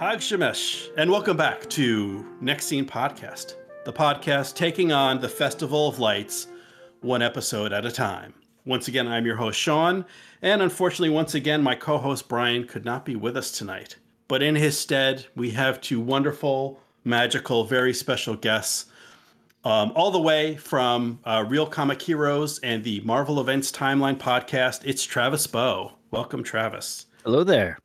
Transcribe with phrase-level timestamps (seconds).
[0.00, 5.88] Hag Sameach, and welcome back to Next Scene Podcast, the podcast taking on the Festival
[5.88, 6.46] of Lights
[7.02, 8.32] one episode at a time.
[8.64, 10.06] Once again, I'm your host, Sean,
[10.40, 13.96] and unfortunately, once again, my co host, Brian, could not be with us tonight.
[14.26, 18.86] But in his stead, we have two wonderful, magical, very special guests,
[19.64, 24.80] um, all the way from uh, Real Comic Heroes and the Marvel Events Timeline podcast.
[24.82, 25.92] It's Travis Bow.
[26.10, 27.04] Welcome, Travis.
[27.22, 27.78] Hello there.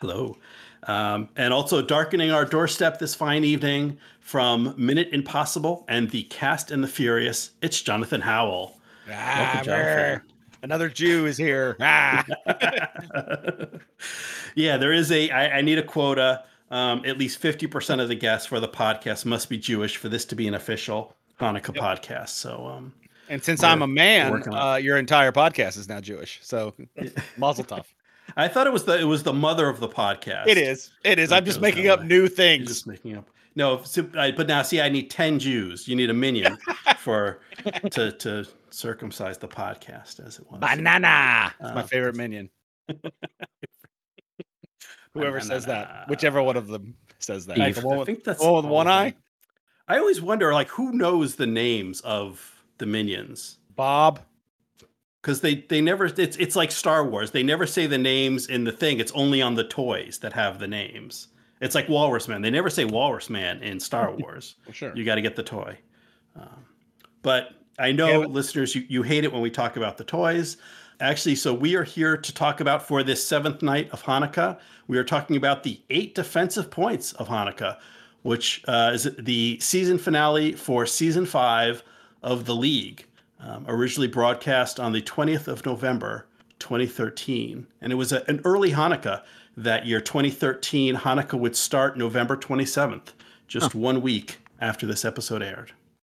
[0.00, 0.36] Hello.
[0.84, 6.70] Um, and also darkening our doorstep this fine evening from Minute Impossible and the Cast
[6.70, 8.78] and the Furious, it's Jonathan Howell.
[9.10, 10.22] Ah, Welcome, Jonathan.
[10.62, 11.76] Another Jew is here.
[11.80, 12.24] Ah.
[14.54, 15.30] yeah, there is a.
[15.30, 16.44] I, I need a quota.
[16.70, 20.24] Um, at least 50% of the guests for the podcast must be Jewish for this
[20.26, 21.82] to be an official Hanukkah yep.
[21.82, 22.28] podcast.
[22.28, 22.92] So, um,
[23.28, 26.38] and since I'm a man, uh, your entire podcast is now Jewish.
[26.42, 26.74] So,
[27.36, 27.86] mazel tov.
[28.36, 30.46] I thought it was the it was the mother of the podcast.
[30.46, 30.90] It is.
[31.04, 31.32] It is.
[31.32, 32.60] I'm just making up new things.
[32.60, 33.30] You're just making up.
[33.56, 35.88] No, so, I, but now see, I need ten Jews.
[35.88, 36.56] You need a minion
[36.98, 37.40] for
[37.90, 40.60] to to circumcise the podcast, as it was.
[40.60, 41.52] Banana.
[41.60, 42.48] Uh, my favorite minion.
[45.14, 47.60] Whoever says that, whichever one of them says that.
[47.60, 49.14] I, I think that's oh, with one eye.
[49.88, 53.58] I always wonder, like, who knows the names of the minions?
[53.74, 54.20] Bob
[55.20, 57.30] because they they never it's it's like Star Wars.
[57.30, 59.00] They never say the names in the thing.
[59.00, 61.28] It's only on the toys that have the names.
[61.60, 62.40] It's like Walrus Man.
[62.42, 64.56] They never say Walrus Man in Star Wars.
[64.66, 65.76] well, sure, you got to get the toy.
[66.36, 66.64] Um,
[67.22, 70.56] but I know yeah, listeners, you, you hate it when we talk about the toys.
[71.00, 74.58] Actually, so we are here to talk about for this seventh night of Hanukkah.
[74.86, 77.78] We are talking about the eight defensive points of Hanukkah,
[78.22, 81.82] which uh, is the season finale for season five
[82.22, 83.06] of the League
[83.42, 86.26] um, originally broadcast on the 20th of November,
[86.58, 87.66] 2013.
[87.80, 89.22] And it was a, an early Hanukkah
[89.56, 90.96] that year, 2013.
[90.96, 93.12] Hanukkah would start November 27th,
[93.48, 95.72] just one week after this episode aired.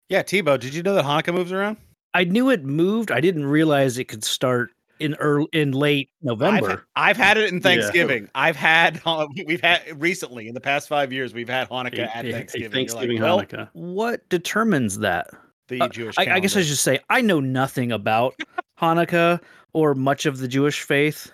[0.09, 1.77] Yeah, Tebow, did you know that Hanukkah moves around?
[2.13, 3.11] I knew it moved.
[3.11, 6.85] I didn't realize it could start in early in late November.
[6.95, 8.23] I've, I've had it in Thanksgiving.
[8.23, 8.29] Yeah.
[8.35, 9.01] I've had
[9.45, 12.67] we've had recently in the past five years we've had Hanukkah a, at Thanksgiving.
[12.67, 13.69] A Thanksgiving like, Hanukkah.
[13.73, 15.27] Well, what determines that?
[15.67, 16.15] The uh, Jewish.
[16.17, 18.35] I, I, guess I should say I know nothing about
[18.79, 19.39] Hanukkah
[19.73, 21.31] or much of the Jewish faith.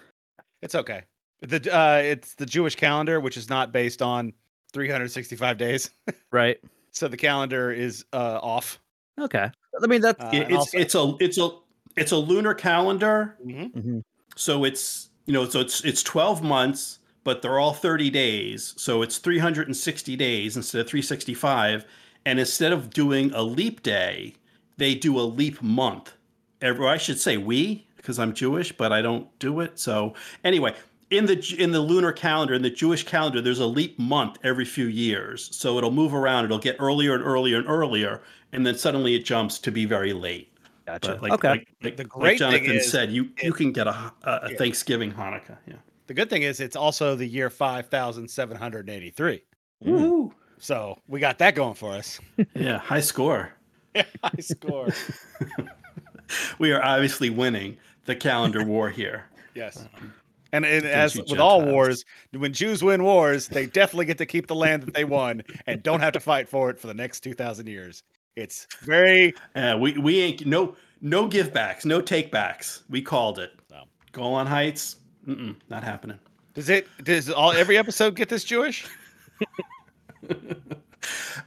[0.62, 1.04] It's okay.
[1.42, 4.34] The uh, it's the Jewish calendar, which is not based on
[4.74, 5.90] 365 days.
[6.32, 6.60] right.
[6.92, 8.80] So the calendar is uh, off.
[9.20, 9.50] Okay.
[9.82, 11.50] I mean that's uh, it's also, it's a it's a
[11.96, 13.38] it's a lunar calendar.
[13.46, 13.80] Mm-hmm.
[13.80, 14.00] Mm-hmm.
[14.36, 18.74] So it's you know so it's it's 12 months, but they're all 30 days.
[18.78, 21.86] So it's 360 days instead of 365
[22.26, 24.34] and instead of doing a leap day,
[24.78, 26.14] they do a leap month.
[26.62, 29.80] Every, I should say we, because I'm Jewish, but I don't do it.
[29.80, 30.14] So
[30.44, 30.76] anyway,
[31.10, 34.66] in the in the lunar calendar, in the Jewish calendar, there's a leap month every
[34.66, 35.50] few years.
[35.56, 36.46] So it'll move around.
[36.46, 40.14] It'll get earlier and earlier and earlier, and then suddenly it jumps to be very
[40.14, 40.54] late.
[40.86, 41.12] Gotcha.
[41.12, 41.50] But like, okay.
[41.50, 44.12] Like, like, the great like Jonathan is, said, you it, you can get a, a,
[44.24, 44.58] a yeah.
[44.58, 45.58] Thanksgiving Hanukkah.
[45.68, 45.76] Yeah.
[46.08, 49.44] The good thing is it's also the year five thousand seven hundred eighty three.
[49.82, 50.34] Woo!
[50.60, 52.20] So we got that going for us.
[52.56, 53.52] yeah, high score.
[53.96, 54.90] yeah, high score.
[56.60, 59.26] we are obviously winning the calendar war here.
[59.56, 59.78] Yes.
[59.78, 60.14] Um,
[60.52, 61.64] and, and as with Gentiles.
[61.64, 65.06] all wars, when Jews win wars, they definitely get to keep the land that they
[65.06, 68.04] won and don't have to fight for it for the next two thousand years.
[68.36, 69.34] It's very.
[69.56, 72.84] Uh, we we ain't no no give backs, no take backs.
[72.90, 73.52] We called it.
[73.70, 73.84] So.
[74.12, 76.18] Golan Heights, not happening.
[76.56, 76.88] Does it?
[77.04, 78.88] Does all every episode get this Jewish?
[80.30, 80.84] um,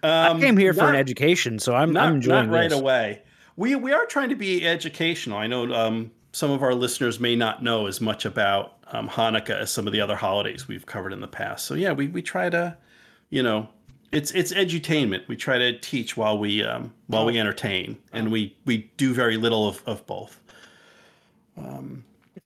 [0.02, 2.78] I came here for an education, so I'm not, I'm enjoying not right this.
[2.78, 3.22] away.
[3.56, 5.38] We we are trying to be educational.
[5.38, 9.60] I know um, some of our listeners may not know as much about um, Hanukkah
[9.60, 11.66] as some of the other holidays we've covered in the past.
[11.66, 12.76] So yeah, we we try to,
[13.30, 13.68] you know,
[14.10, 15.28] it's it's edutainment.
[15.28, 19.36] We try to teach while we um, while we entertain, and we we do very
[19.36, 20.40] little of of both.
[21.56, 22.04] Um,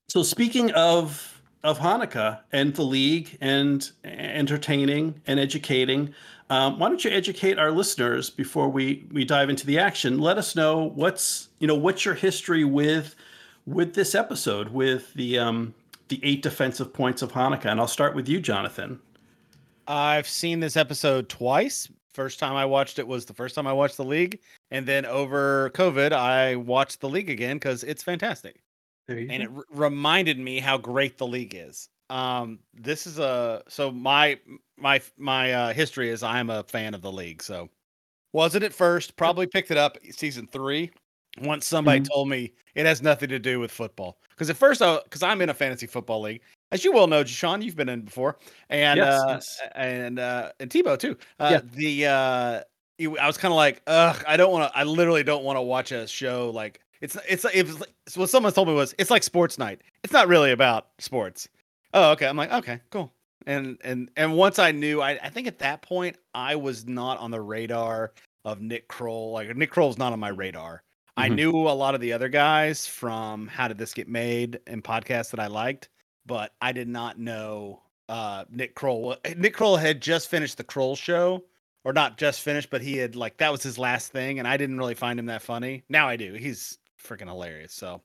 [0.08, 1.35] so speaking of
[1.66, 6.14] of Hanukkah and the league and entertaining and educating.
[6.48, 10.20] Um, why don't you educate our listeners before we we dive into the action?
[10.20, 13.16] Let us know what's you know what's your history with
[13.66, 15.74] with this episode with the um,
[16.06, 19.00] the eight defensive points of Hanukkah, and I'll start with you, Jonathan.
[19.88, 21.88] I've seen this episode twice.
[22.14, 24.38] First time I watched it was the first time I watched the league,
[24.70, 28.60] and then over COVID, I watched the league again because it's fantastic
[29.08, 29.34] and go.
[29.34, 31.88] it r- reminded me how great the league is.
[32.10, 34.38] Um, this is a so my
[34.76, 37.42] my my uh, history is I'm a fan of the league.
[37.42, 37.68] So
[38.32, 39.16] wasn't it first?
[39.16, 40.90] Probably picked it up season three.
[41.42, 42.12] Once somebody mm-hmm.
[42.12, 44.18] told me it has nothing to do with football.
[44.30, 46.40] Because at first, I because I'm in a fantasy football league,
[46.72, 48.38] as you well know, Sean, you've been in before,
[48.70, 49.60] and Yes, uh, yes.
[49.74, 51.16] and uh, and Tebow too.
[51.38, 51.60] Uh, Yeah.
[51.74, 52.60] The uh,
[52.98, 54.78] you, I was kind of like, ugh, I don't want to.
[54.78, 58.52] I literally don't want to watch a show like it's it's it's like- what someone
[58.52, 59.80] told me was it's like sports night.
[60.04, 61.48] It's not really about sports.
[61.94, 62.26] Oh, okay.
[62.26, 63.12] I'm like, okay, cool.
[63.46, 67.18] And and and once I knew, I I think at that point I was not
[67.18, 68.12] on the radar
[68.44, 69.32] of Nick Kroll.
[69.32, 70.82] Like Nick Kroll's not on my radar.
[71.16, 71.34] I Mhm.
[71.36, 75.30] knew a lot of the other guys from How Did This Get Made and podcasts
[75.30, 75.88] that I liked,
[76.26, 79.16] but I did not know uh, Nick Kroll.
[79.36, 81.42] Nick Kroll had just finished the Kroll show,
[81.84, 84.56] or not just finished, but he had like that was his last thing, and I
[84.58, 85.82] didn't really find him that funny.
[85.88, 86.34] Now I do.
[86.34, 87.72] He's freaking hilarious.
[87.72, 88.02] So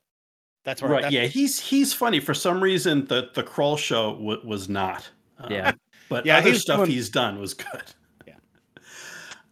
[0.63, 1.01] that's where Right.
[1.03, 2.19] that's- Yeah, he's he's funny.
[2.19, 5.09] For some reason, the the Kroll show w- was not.
[5.39, 5.71] Um, Yeah.
[6.09, 7.83] But Yeah, other he's stuff doing- he's done was good.
[8.27, 8.33] Yeah.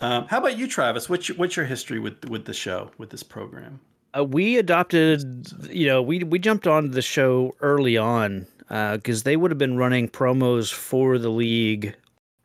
[0.01, 1.09] Um, how about you, Travis?
[1.09, 3.79] What's your, what's your history with with the show with this program?
[4.17, 9.35] Uh, we adopted, you know, we we jumped on the show early on because they
[9.35, 11.95] would have been running promos for the league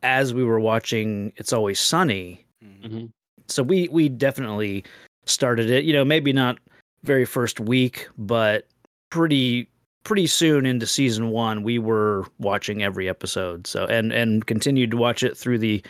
[0.03, 2.45] as we were watching It's Always Sunny.
[2.63, 3.11] Mhm.
[3.47, 4.83] So we we definitely
[5.25, 5.85] started it.
[5.85, 6.57] You know, maybe not
[7.05, 8.67] very first week, but
[9.09, 9.69] pretty
[10.03, 13.67] pretty soon into season one, we were watching every episode.
[13.67, 15.83] So and and continued to watch it through the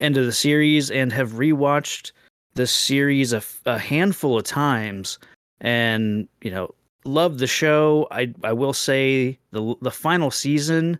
[0.00, 2.12] end of the series and have rewatched
[2.54, 5.18] the series a handful of times.
[5.60, 6.74] And you know
[7.04, 8.06] love the show.
[8.10, 10.98] I i will say the the final season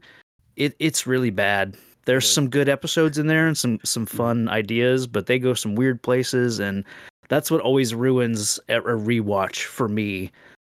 [0.56, 1.76] it it's really bad.
[2.06, 4.16] There's some good episodes in there and some some mm-hmm.
[4.16, 6.84] fun ideas but they go some weird places and
[7.30, 10.30] that's what always ruins a, rewatch for me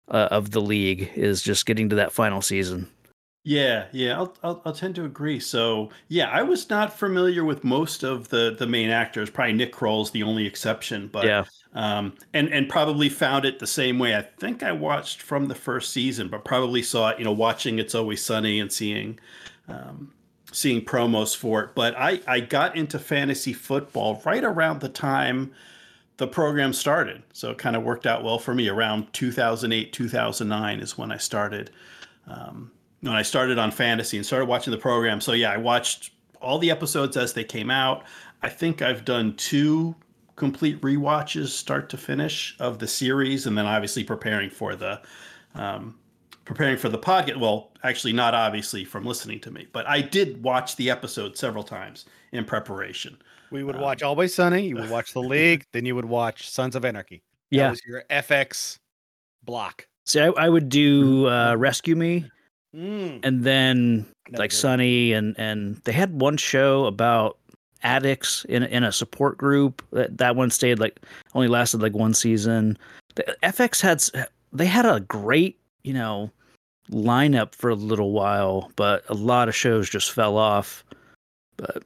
[0.10, 2.90] uh, of the league is just getting to that final season
[3.48, 5.40] Yeah, yeah, I'll, I'll I'll tend to agree.
[5.40, 9.30] So yeah, I was not familiar with most of the the main actors.
[9.30, 13.68] Probably Nick Kroll's the only exception, but yeah um, and and probably found it the
[13.68, 14.16] same way.
[14.16, 17.80] I think I watched from the first season, but probably saw it, you know, watching
[17.80, 19.20] It's Always Sunny and seeing
[19.68, 20.14] um,
[20.54, 21.76] seeing promos for it.
[21.76, 25.52] But I I got into fantasy football right around the time
[26.18, 28.70] the program started, so it kind of worked out well for me.
[28.70, 31.72] Around 2008 2009 is when I started.
[32.28, 32.72] Um,
[33.02, 35.22] when I started on fantasy and started watching the program.
[35.22, 38.04] So yeah, I watched all the episodes as they came out.
[38.42, 39.96] I think I've done two
[40.36, 45.02] complete rewatches, start to finish, of the series, and then obviously preparing for the
[45.54, 45.98] um,
[46.44, 47.38] preparing for the podcast.
[47.38, 51.64] Well, actually, not obviously from listening to me, but I did watch the episode several
[51.64, 53.18] times in preparation.
[53.52, 54.68] We would Um, watch Always Sunny.
[54.68, 55.66] You would watch The League.
[55.72, 57.22] then you would watch Sons of Anarchy.
[57.52, 58.78] That yeah was your FX
[59.44, 59.88] block.
[60.06, 62.26] see I, I would do uh rescue me
[62.76, 63.22] Mm.
[63.24, 64.58] and then like did.
[64.58, 67.38] Sunny and and they had one show about
[67.84, 69.82] addicts in in a support group.
[69.92, 71.00] That that one stayed like
[71.36, 72.78] only lasted like one season.
[73.16, 74.04] The FX had
[74.52, 76.32] they had a great you know
[76.92, 80.84] lineup for a little while, but a lot of shows just fell off.
[81.56, 81.84] But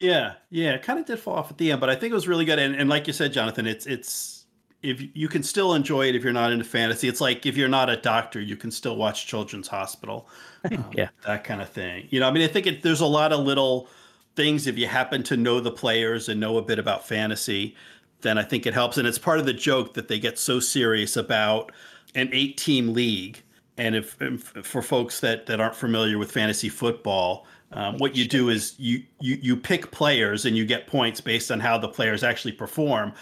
[0.00, 2.14] Yeah, yeah, it kind of did fall off at the end, but I think it
[2.14, 2.58] was really good.
[2.58, 4.44] And, and like you said, Jonathan, it's it's
[4.82, 7.08] if you can still enjoy it if you're not into fantasy.
[7.08, 10.28] It's like if you're not a doctor, you can still watch Children's Hospital,
[10.70, 11.08] um, Yeah.
[11.26, 12.06] that kind of thing.
[12.10, 13.88] You know, I mean, I think it, there's a lot of little
[14.36, 17.74] things if you happen to know the players and know a bit about fantasy,
[18.20, 18.98] then I think it helps.
[18.98, 21.72] And it's part of the joke that they get so serious about
[22.14, 23.42] an eight-team league.
[23.78, 28.26] And if, if for folks that that aren't familiar with fantasy football, um, what you
[28.26, 31.88] do is you you you pick players and you get points based on how the
[31.88, 33.12] players actually perform.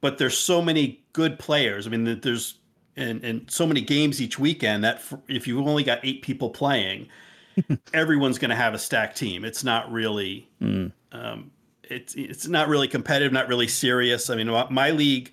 [0.00, 1.86] But there's so many good players.
[1.86, 2.54] I mean, there's
[2.96, 7.08] and and so many games each weekend that if you've only got eight people playing,
[7.94, 9.44] everyone's going to have a stacked team.
[9.44, 11.50] It's not really mm, um,
[11.84, 14.30] it's it's not really competitive, not really serious.
[14.30, 15.32] I mean, my, my league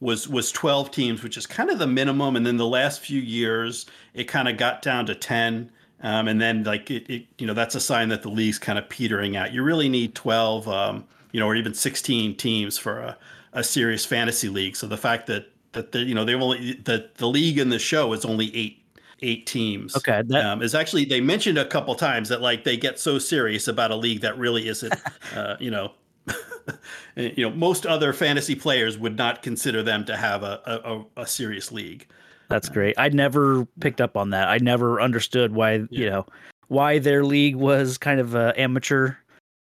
[0.00, 3.20] was was 12 teams, which is kind of the minimum, and then the last few
[3.20, 5.70] years it kind of got down to 10.
[6.02, 8.78] Um, and then like it, it, you know, that's a sign that the league's kind
[8.78, 9.52] of petering out.
[9.52, 13.18] You really need 12, um, you know, or even 16 teams for a,
[13.52, 14.76] a serious fantasy league.
[14.76, 17.78] So the fact that that the you know they've only the the league in the
[17.78, 18.82] show is only eight
[19.20, 22.76] eight teams okay, that um, is actually they mentioned a couple times that like they
[22.76, 24.94] get so serious about a league that really isn't
[25.36, 25.92] uh, you know
[27.16, 31.26] you know most other fantasy players would not consider them to have a a, a
[31.26, 32.06] serious league
[32.48, 32.94] that's great.
[32.98, 34.48] I never picked up on that.
[34.48, 36.26] I never understood why you know
[36.68, 39.14] why their league was kind of uh, amateur.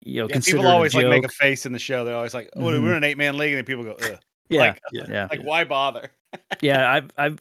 [0.03, 2.05] You know, Yeah, people always like make a face in the show.
[2.05, 2.83] They're always like, "Oh, Mhm.
[2.83, 4.17] we're in an eight man league," and then people go, Ugh.
[4.49, 5.27] yeah, Like, yeah yeah.
[5.31, 6.09] like why bother?
[6.61, 7.39] yeah i've i've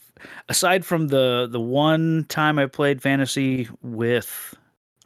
[0.48, 4.54] aside from the the one time i played fantasy with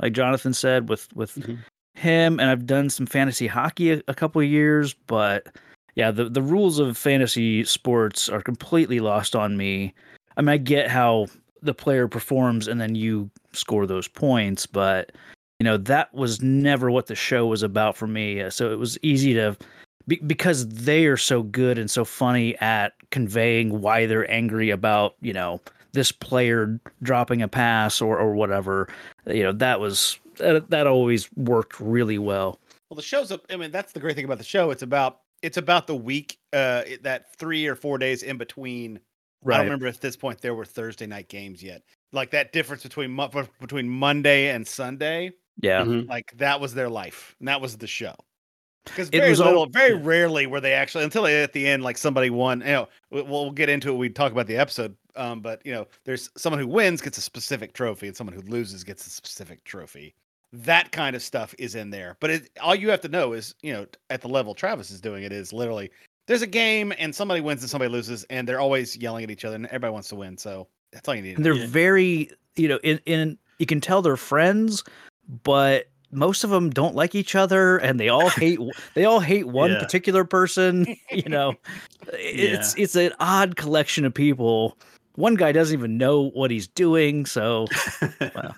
[0.00, 1.58] like jonathan said with with Mhm.
[1.96, 5.48] him and i've done some fantasy hockey a, a couple of years but
[5.96, 9.92] yeah the the rules of fantasy sports are completely lost on me
[10.36, 11.26] i mean i get how
[11.62, 15.12] the player performs and then you score those points, but
[15.58, 18.42] you know that was never what the show was about for me.
[18.42, 19.56] Uh, so it was easy to
[20.08, 25.14] be, because they are so good and so funny at conveying why they're angry about
[25.20, 25.60] you know
[25.92, 28.88] this player dropping a pass or or whatever.
[29.26, 32.58] You know that was that, that always worked really well.
[32.90, 33.32] Well, the show's.
[33.50, 34.70] I mean, that's the great thing about the show.
[34.70, 39.00] It's about it's about the week, uh, that three or four days in between.
[39.42, 39.56] Right.
[39.56, 41.82] I don't remember at this point there were Thursday night games yet.
[42.12, 43.18] Like that difference between
[43.60, 45.32] between Monday and Sunday.
[45.60, 46.08] Yeah, mm-hmm.
[46.08, 48.14] like that was their life, and that was the show.
[48.84, 52.30] Because very little, all, very rarely were they actually until at the end, like somebody
[52.30, 52.60] won.
[52.60, 53.96] You know, we'll, we'll get into it.
[53.96, 57.20] We talk about the episode, um, but you know, there's someone who wins gets a
[57.22, 60.14] specific trophy, and someone who loses gets a specific trophy
[60.52, 62.16] that kind of stuff is in there.
[62.20, 65.00] But it, all you have to know is, you know, at the level Travis is
[65.00, 65.90] doing it is literally
[66.26, 69.44] there's a game and somebody wins and somebody loses, and they're always yelling at each
[69.44, 70.38] other, and everybody wants to win.
[70.38, 71.36] So that's all you need.
[71.36, 74.84] And they're very, you know, in in you can tell they're friends,
[75.42, 78.58] but most of them don't like each other, and they all hate
[78.94, 79.78] they all hate one yeah.
[79.78, 80.86] particular person.
[81.10, 81.54] You know,
[82.14, 82.84] it's yeah.
[82.84, 84.78] it's an odd collection of people.
[85.16, 87.66] One guy doesn't even know what he's doing, so
[88.20, 88.56] well.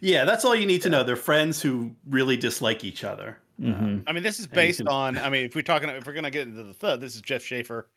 [0.00, 1.02] Yeah, that's all you need to know.
[1.02, 3.38] They're friends who really dislike each other.
[3.62, 4.08] Mm-hmm.
[4.08, 4.88] I mean, this is based can...
[4.88, 5.18] on.
[5.18, 7.42] I mean, if we're talking, if we're gonna get into the third, this is Jeff
[7.42, 7.88] Schaffer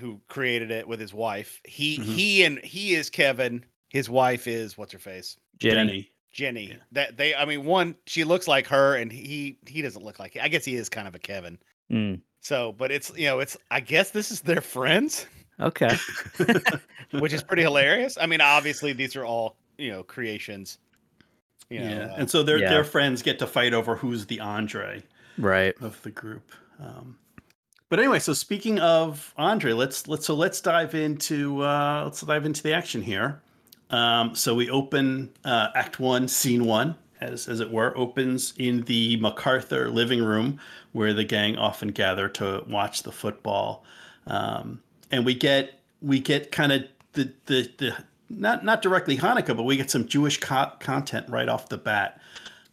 [0.00, 1.60] who created it with his wife.
[1.64, 2.12] He mm-hmm.
[2.12, 3.64] he and he is Kevin.
[3.88, 5.36] His wife is what's her face?
[5.58, 6.10] Jenny.
[6.32, 6.68] Jenny.
[6.68, 6.76] Yeah.
[6.92, 7.34] That they.
[7.34, 10.36] I mean, one she looks like her, and he he doesn't look like.
[10.40, 11.58] I guess he is kind of a Kevin.
[11.90, 12.20] Mm.
[12.40, 13.56] So, but it's you know, it's.
[13.70, 15.26] I guess this is their friends.
[15.60, 15.96] Okay.
[17.12, 18.18] Which is pretty hilarious.
[18.20, 20.78] I mean, obviously these are all you know creations
[21.72, 22.68] you know, yeah, uh, and so their yeah.
[22.68, 25.02] their friends get to fight over who's the Andre,
[25.38, 26.52] right, of the group.
[26.80, 27.18] Um,
[27.88, 32.46] but anyway, so speaking of Andre, let's let's so let's dive into uh, let's dive
[32.46, 33.42] into the action here.
[33.90, 38.82] Um, so we open uh, Act One, Scene One, as as it were, opens in
[38.82, 40.58] the MacArthur living room
[40.92, 43.84] where the gang often gather to watch the football,
[44.26, 47.96] um, and we get we get kind of the the the
[48.30, 52.20] not not directly Hanukkah, but we get some Jewish co- content right off the bat.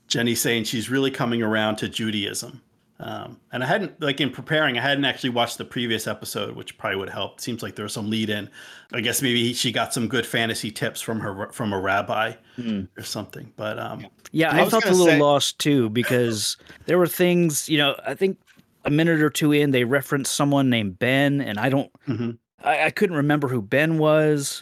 [0.10, 2.62] Jenny saying she's really coming around to Judaism.
[3.02, 6.78] Um, and I hadn't like in preparing, I hadn't actually watched the previous episode, which
[6.78, 7.40] probably would help.
[7.40, 8.50] Seems like there was some lead in.
[8.92, 12.90] I guess maybe she got some good fantasy tips from her from a rabbi mm.
[12.98, 13.54] or something.
[13.56, 15.20] But um, yeah, I, I felt a little say...
[15.20, 18.38] lost too because there were things, you know, I think
[18.84, 22.32] a minute or two in they referenced someone named Ben, and I don't, mm-hmm.
[22.62, 24.62] I, I couldn't remember who Ben was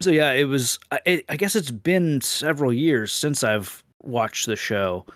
[0.00, 0.78] so yeah, it was.
[0.92, 5.06] I, I guess it's been several years since I've watched the show,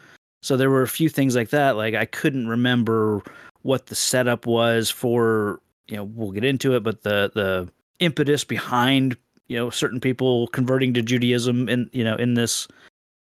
[0.43, 1.77] so there were a few things like that.
[1.77, 3.23] Like I couldn't remember
[3.63, 5.61] what the setup was for.
[5.89, 7.69] You know, we'll get into it, but the the
[8.01, 9.17] impetus behind
[9.49, 12.69] you know certain people converting to Judaism in you know in this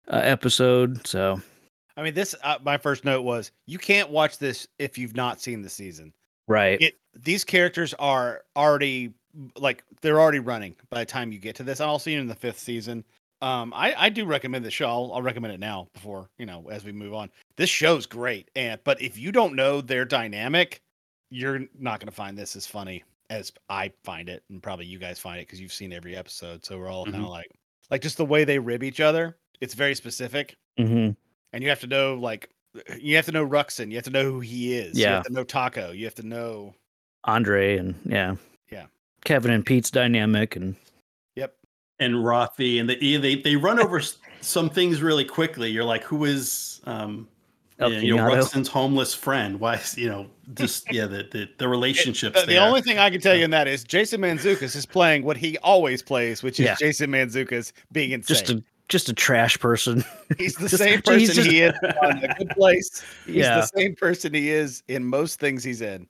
[0.07, 1.05] uh, episode.
[1.05, 1.41] So,
[1.97, 5.41] I mean, this uh, my first note was you can't watch this if you've not
[5.41, 6.13] seen the season.
[6.47, 6.81] Right.
[6.81, 9.13] It, these characters are already
[9.57, 11.81] like they're already running by the time you get to this.
[11.81, 13.03] I'll see you in the fifth season.
[13.41, 14.87] Um, I, I do recommend the show.
[14.87, 17.29] I'll, I'll, recommend it now before you know as we move on.
[17.57, 20.81] This show's great, and but if you don't know their dynamic,
[21.31, 24.99] you're not going to find this as funny as I find it, and probably you
[24.99, 26.63] guys find it because you've seen every episode.
[26.63, 27.13] So we're all mm-hmm.
[27.13, 27.49] kind of like
[27.89, 29.37] like just the way they rib each other.
[29.59, 31.11] It's very specific, mm-hmm.
[31.53, 32.49] and you have to know like
[32.99, 33.89] you have to know Ruxin.
[33.89, 34.97] You have to know who he is.
[34.97, 35.07] Yeah.
[35.07, 35.91] You have to know Taco.
[35.91, 36.75] You have to know
[37.23, 38.35] Andre, and yeah,
[38.71, 38.85] yeah.
[39.25, 40.75] Kevin and Pete's dynamic and
[42.01, 44.01] and Rothy and they they they run over
[44.41, 45.69] some things really quickly.
[45.69, 47.27] You're like, who is um
[47.79, 49.59] yeah, you know Ruxin's homeless friend?
[49.59, 52.37] Why is you know just yeah the the, the relationships.
[52.37, 54.85] It, the, the only thing I can tell you in that is Jason Mantzoukas is
[54.85, 56.75] playing what he always plays, which is yeah.
[56.75, 58.35] Jason Mantzoukas being insane.
[58.35, 60.03] Just a just a trash person.
[60.37, 63.03] He's the just, same person just, he is on a good place.
[63.25, 63.61] He's yeah.
[63.61, 66.07] the same person he is in most things he's in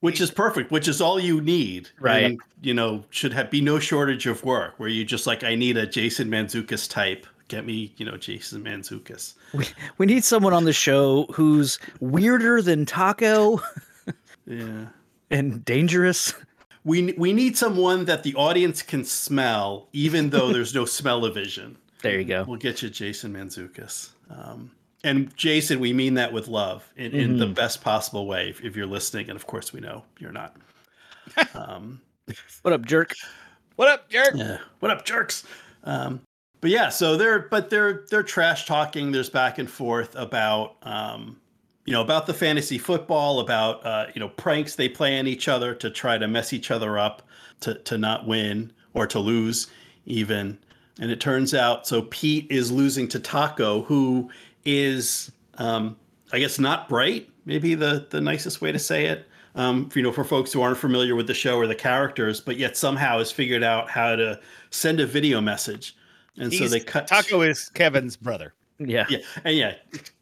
[0.00, 2.24] which is perfect which is all you need right.
[2.24, 5.54] and, you know should have be no shortage of work where you just like i
[5.54, 7.26] need a jason mantzoukas type.
[7.48, 9.34] Get me you know jason mantzoukas.
[9.54, 13.60] We, we need someone on the show who's weirder than taco
[14.46, 14.86] yeah.
[15.30, 16.34] and dangerous.
[16.84, 22.18] We we need someone that the audience can smell even though there's no smell-o-vision there
[22.18, 22.44] you go.
[22.46, 24.10] We'll get you jason mantzoukas.
[24.30, 24.70] Um,
[25.04, 27.38] and Jason, we mean that with love in, in mm-hmm.
[27.38, 28.48] the best possible way.
[28.48, 30.56] If, if, you're listening, and of course we know you're not.
[31.54, 32.00] Um,
[32.62, 33.12] what up, jerk?
[33.76, 34.32] What up, jerk?
[34.34, 34.58] Yeah.
[34.80, 35.44] What up, jerks?
[35.84, 36.22] Um,
[36.60, 39.12] but yeah, so they're but they're they're trash talking.
[39.12, 41.38] There's back and forth about um,
[41.84, 45.48] you know about the fantasy football, about uh, you know pranks they play on each
[45.48, 47.22] other to try to mess each other up
[47.60, 49.68] to to not win or to lose
[50.06, 50.58] even.
[51.00, 54.30] and it turns out so Pete is losing to Taco, who
[54.68, 55.96] is, um,
[56.32, 57.28] I guess, not bright.
[57.46, 59.26] Maybe the the nicest way to say it.
[59.54, 62.58] Um, you know, for folks who aren't familiar with the show or the characters, but
[62.58, 64.38] yet somehow has figured out how to
[64.70, 65.96] send a video message,
[66.36, 68.54] and so He's- they cut Taco is Kevin's brother.
[68.78, 69.06] Yeah.
[69.08, 69.72] Yeah, and yeah,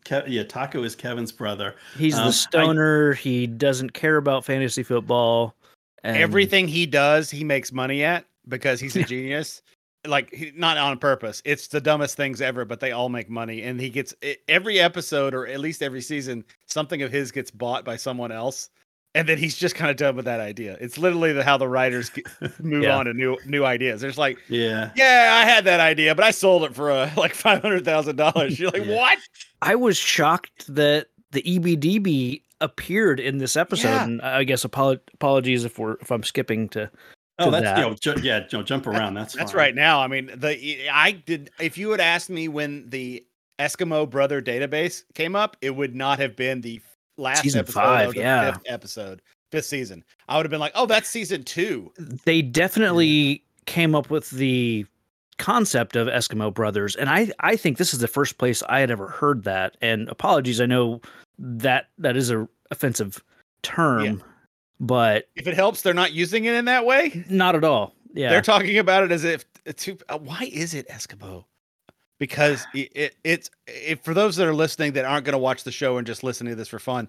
[0.06, 0.42] Ke- yeah.
[0.44, 1.74] Taco is Kevin's brother.
[1.98, 3.12] He's Um, the stoner.
[3.12, 5.54] he doesn't care about fantasy football.
[6.02, 9.60] And Everything he does, he makes money at because he's a genius.
[10.08, 11.42] Like he, not on purpose.
[11.44, 13.62] It's the dumbest things ever, but they all make money.
[13.62, 14.14] And he gets
[14.48, 18.70] every episode, or at least every season, something of his gets bought by someone else,
[19.14, 20.76] and then he's just kind of done with that idea.
[20.80, 22.26] It's literally the, how the writers get,
[22.62, 22.96] move Yeah.
[22.96, 24.00] on to new new ideas.
[24.00, 27.34] There's like, Yeah, yeah, I had that idea, but I sold it for uh, like
[27.34, 28.58] five hundred thousand dollars.
[28.58, 28.96] You're like, Yeah.
[28.96, 29.18] what?
[29.62, 33.88] I was shocked that the E EBDB appeared in this episode.
[33.88, 34.04] Yeah.
[34.04, 36.90] And I guess apolo- apologies if we're if I'm skipping to.
[37.38, 37.78] Oh, that's that.
[37.78, 39.14] you know, ju- yeah, you know, jump around.
[39.14, 40.00] That's That's right now.
[40.00, 41.50] I mean, the I did.
[41.60, 43.24] If you had asked me when the
[43.58, 46.80] Eskimo Brother database came up, it would not have been the
[47.18, 48.52] last Season episode oh, five, of the yeah.
[48.52, 50.04] fifth episode, fifth season.
[50.28, 51.92] I would have been like, oh, that's season two.
[52.24, 54.86] They definitely came up with the
[55.38, 58.90] concept of Eskimo brothers, and I I think this is the first place I had
[58.90, 59.76] ever heard that.
[59.82, 61.02] And apologies, I know
[61.38, 63.22] that that is a offensive
[63.62, 64.22] term,
[64.80, 67.24] but If it helps, they're not using it in that way.
[67.28, 67.94] not at all.
[68.14, 68.30] Yeah.
[68.30, 69.44] They're talking about it as if
[69.76, 71.44] to uh, why is it Eskimo?
[72.18, 75.64] Because it, it it's if for those that are listening that aren't going to watch
[75.64, 77.08] the show and just listening to this for fun,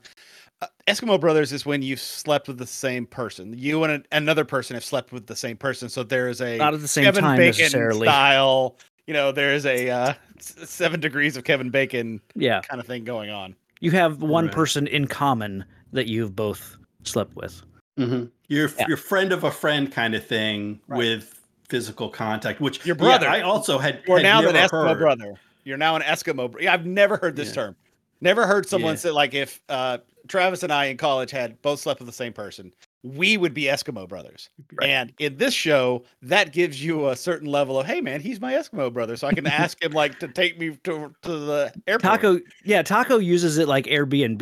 [0.61, 3.53] uh, Eskimo Brothers is when you've slept with the same person.
[3.57, 5.87] You and a, another person have slept with the same person.
[5.87, 8.07] So there is a not at the same Kevin time Bacon necessarily.
[8.07, 8.75] style.
[9.05, 12.59] You know, there is a uh, seven degrees of Kevin Bacon Yeah.
[12.61, 13.55] kind of thing going on.
[13.79, 14.53] You have one Right.
[14.53, 16.75] person in common that you've both
[17.07, 17.61] slept with.
[17.99, 18.29] Mhm.
[18.47, 18.85] Your Yeah.
[18.87, 20.97] your friend of a friend kind of thing Right.
[20.99, 22.61] with physical contact.
[22.61, 23.27] Which Your yeah, brother.
[23.27, 24.01] I also had.
[24.07, 24.99] Or had now an Eskimo heard.
[24.99, 25.33] brother.
[25.63, 26.51] You're now an Eskimo.
[26.51, 27.53] Bro- yeah, I've never heard this Yeah.
[27.55, 27.75] term.
[28.21, 28.99] Never heard someone Yeah.
[28.99, 32.33] say like if uh, Travis and I in college had both slept with the same
[32.33, 32.71] person,
[33.03, 34.49] we would be Eskimo brothers.
[34.73, 34.89] Right.
[34.89, 38.53] And in this show, that gives you a certain level of, hey man, he's my
[38.53, 42.01] Eskimo brother, so I can ask him like to take me to to the airport.
[42.21, 44.41] Taco, yeah, Taco uses it like Airbnb.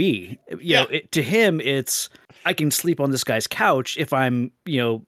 [0.51, 0.81] You Yeah.
[0.83, 2.09] know, it, to him, it's
[2.45, 5.05] I can sleep on this guy's couch if I'm, you know,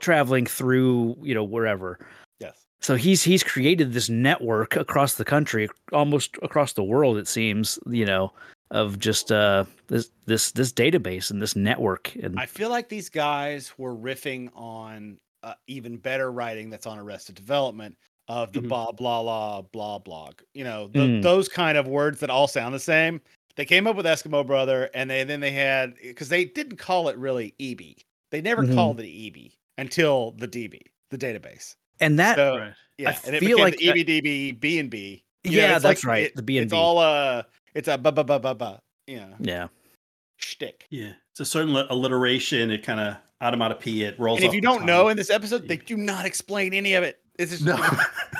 [0.00, 1.98] traveling through, you know, wherever.
[2.40, 2.64] Yes.
[2.80, 7.78] So he's he's created this network across the country, almost across the world, it seems,
[7.86, 8.32] you know,
[8.70, 12.14] of just uh this this this database and this network.
[12.22, 16.98] And I feel like these guys were riffing on uh, even better writing that's on
[16.98, 17.96] Arrested Development
[18.28, 18.68] of the Mhm.
[18.68, 20.40] blah blah blah blah blog.
[20.54, 21.22] You know, the, Mm.
[21.22, 23.20] those kind of words that all sound the same.
[23.56, 27.08] They came up with Eskimo Brother, and they then they had because they didn't call
[27.08, 27.96] it really EB.
[28.30, 28.74] They never Mhm.
[28.74, 31.76] called it EB until the DB, the database.
[32.00, 32.72] and that So Right.
[32.98, 35.22] yeah, and it feel became like the E EBDB B and B.
[35.44, 36.24] You know, yeah, that's like- right.
[36.24, 36.74] it- the B and B.
[36.74, 37.42] It's all uh,
[37.74, 38.80] it's a ba ba ba ba ba.
[39.06, 39.68] Yeah, Yeah.
[40.36, 40.86] shtick.
[40.90, 42.70] Yeah, it's a certain alliteration.
[42.70, 44.08] It kind of automatopoeia.
[44.08, 44.38] It rolls.
[44.38, 44.86] And if off you don't tongue.
[44.86, 47.18] know in this episode, they do not explain any of it.
[47.38, 47.76] It's just, no.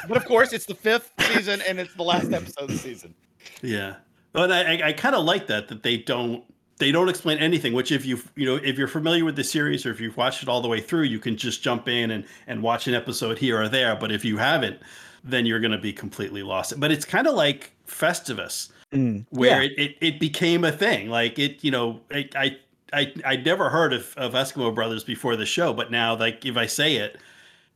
[0.08, 3.14] but of course, it's the fifth season and it's the last episode of the season.
[3.62, 3.96] yeah,
[4.32, 6.44] but I I, I kind of like that that they don't
[6.78, 7.72] they don't explain anything.
[7.72, 10.42] Which if you you know if you're familiar with the series or if you've watched
[10.42, 13.38] it all the way through, you can just jump in and and watch an episode
[13.38, 13.96] here or there.
[13.96, 14.80] But if you haven't,
[15.24, 16.78] then you're going to be completely lost.
[16.78, 18.70] But it's kind of like Festivus.
[18.92, 19.70] Mm, where yeah.
[19.70, 21.08] it, it, it became a thing.
[21.08, 22.56] Like it, you know, I I
[22.92, 26.56] I I'd never heard of, of Eskimo Brothers before the show, but now like if
[26.56, 27.18] I say it,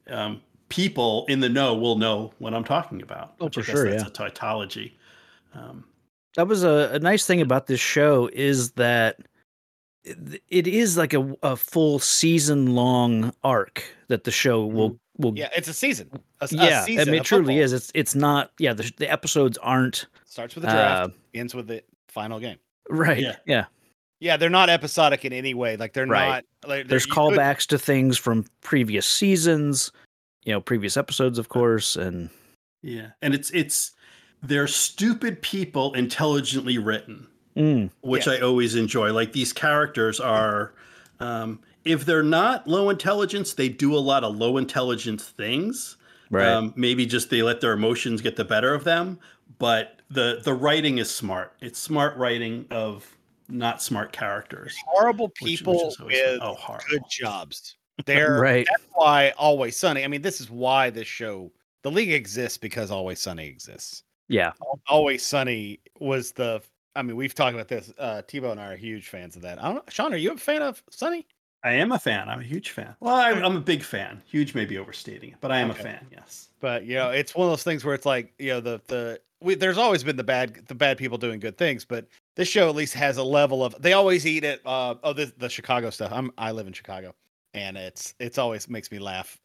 [0.08, 3.34] um, people in the know will know what I'm talking about.
[3.40, 4.08] Oh, I for guess sure, that's yeah.
[4.08, 4.96] a tautology.
[5.54, 5.84] Um,
[6.36, 9.18] that was a, a nice thing about this show is that
[10.04, 15.36] it, it is like a, a full season long arc that the show will will
[15.36, 16.08] Yeah, it's a season.
[16.40, 17.58] A, a yeah, season I mean, it truly football.
[17.64, 17.72] is.
[17.72, 18.52] It's it's not.
[18.58, 22.58] Yeah, the, the episodes aren't Starts with the draft, uh, ends with the final game.
[22.90, 23.18] right.
[23.20, 23.36] Yeah.
[23.46, 23.64] Yeah,
[24.20, 25.76] Yeah, they're not episodic in any way.
[25.76, 26.44] Like they're Right.
[26.62, 26.68] not.
[26.68, 29.90] Like, there's you could- callbacks to things from previous seasons,
[30.44, 32.28] you know, previous episodes, of course, and
[32.82, 33.92] yeah, and it's it's
[34.42, 37.26] they're stupid people intelligently written.
[37.56, 38.38] mm, which Yes.
[38.38, 39.12] I always enjoy.
[39.12, 40.74] Like these characters are,
[41.20, 45.96] um, if they're not low intelligence, they do a lot of low intelligence things.
[46.30, 46.46] right.
[46.48, 49.18] Um, maybe just they let their emotions get the better of them.
[49.58, 51.54] But the the writing is smart.
[51.60, 53.06] It's smart writing of
[53.48, 54.74] not smart characters.
[54.86, 56.84] horrible which- which people with oh horrible.
[56.90, 57.76] good jobs.
[58.04, 58.66] They're right.
[58.68, 60.04] that's why Always Sunny.
[60.04, 61.50] I mean, this is why this show,
[61.82, 64.02] the league exists because Always Sunny exists.
[64.28, 64.52] Yeah.
[64.88, 66.62] Always Sunny was the.
[66.94, 67.92] I mean, we've talked about this.
[67.98, 69.62] Uh, Tebow and I are huge fans of that.
[69.62, 71.26] I don't Sean, are you a fan of Sunny?
[71.62, 72.28] I am a fan.
[72.28, 72.94] I'm a huge fan.
[73.00, 74.22] Well, I, I'm a big fan.
[74.26, 75.80] Huge may be overstating it, but I am Okay.
[75.80, 76.06] a fan.
[76.12, 76.48] Yes.
[76.60, 79.20] But you know, it's one of those things where it's like you know the the
[79.42, 82.68] we, there's always been the bad the bad people doing good things, but this show
[82.68, 84.60] at least has a level of they always eat it.
[84.64, 86.12] Uh, oh, the the Chicago stuff.
[86.12, 87.14] I'm I live in Chicago,
[87.52, 89.36] and it's it's always makes me laugh.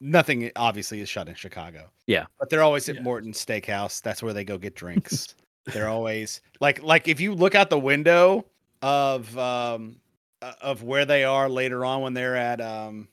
[0.00, 1.90] Nothing obviously is shot in Chicago.
[2.06, 2.26] Yeah.
[2.38, 3.02] but they're always at Yeah.
[3.02, 4.00] Morton's Steakhouse.
[4.02, 5.34] That's where they go get drinks.
[5.66, 8.44] they're always like like if you look out the window
[8.80, 9.96] of um
[10.40, 13.08] uh, of where they are later on when they're at um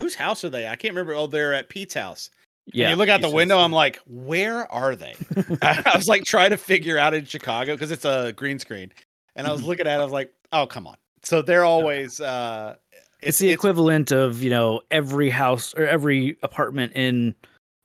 [0.00, 0.66] whose house are they?
[0.66, 1.12] I can't remember.
[1.14, 2.30] Oh, they're at Pete's house.
[2.66, 2.90] And Yeah.
[2.90, 5.14] you look out the window, I'm like, where are they?
[5.62, 8.90] I, I was like trying to figure out in Chicago because it's a green screen.
[9.36, 10.96] And I was looking at it, I was like, oh come on.
[11.22, 12.76] So they're always uh
[13.22, 17.34] it's, the equivalent of you know every house or every apartment in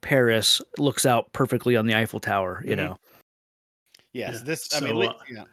[0.01, 2.61] Paris looks out perfectly on the Eiffel Tower.
[2.65, 2.77] You Mhm.
[2.77, 2.99] know,
[4.13, 4.41] Yes, Yeah.
[4.45, 5.43] this I So, mean uh, yeah.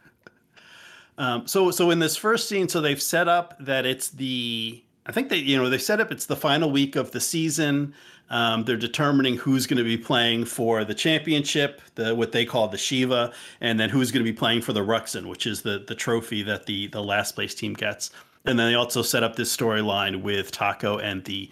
[1.17, 5.11] Um, so so in this first scene, so they've set up that it's the I
[5.11, 7.93] think they you know they set up it's the final week of the season.
[8.29, 12.67] Um, they're determining who's going to be playing for the championship, the what they call
[12.67, 15.79] the Shiva, and then who's going to be playing for the Ruxin, which is the
[15.87, 18.09] the trophy that the the last place team gets.
[18.45, 21.49] And then they also set up this storyline with Taco and the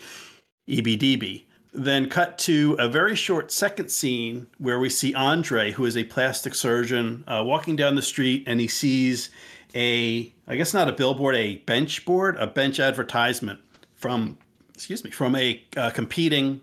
[0.70, 1.46] EBDB.
[1.74, 6.04] Then cut to a very short second scene where we see Andre, who is a
[6.04, 9.30] plastic surgeon, uh, walking down the street, and he sees
[9.74, 13.62] a, I guess not a billboard, a bench board, a bench advertisement
[13.96, 14.38] from,
[14.74, 16.60] excuse me, from a uh, competing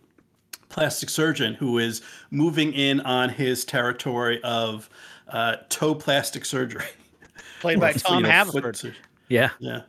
[0.68, 4.90] plastic surgeon who is moving in on his territory of
[5.28, 6.84] uh, toe plastic surgery.
[7.60, 8.94] Played Or, by you Tom know, Haverford.
[9.28, 9.50] yeah.
[9.58, 9.82] Yeah.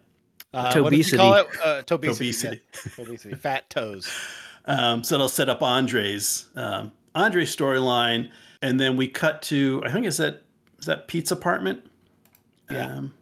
[0.54, 1.48] Uh, what did you call it?
[1.64, 2.10] Uh, tobesity.
[2.10, 2.62] Obesity.
[2.74, 2.92] yeah.
[3.06, 3.38] Tobesity.
[3.40, 4.10] Fat toes.
[4.66, 8.30] Um, so they'll set up Andre's um, Andre's storyline,
[8.62, 10.44] and then we cut to I think is that
[10.78, 11.90] is that Pete's apartment?
[12.70, 12.86] Yeah.
[12.86, 13.14] Um,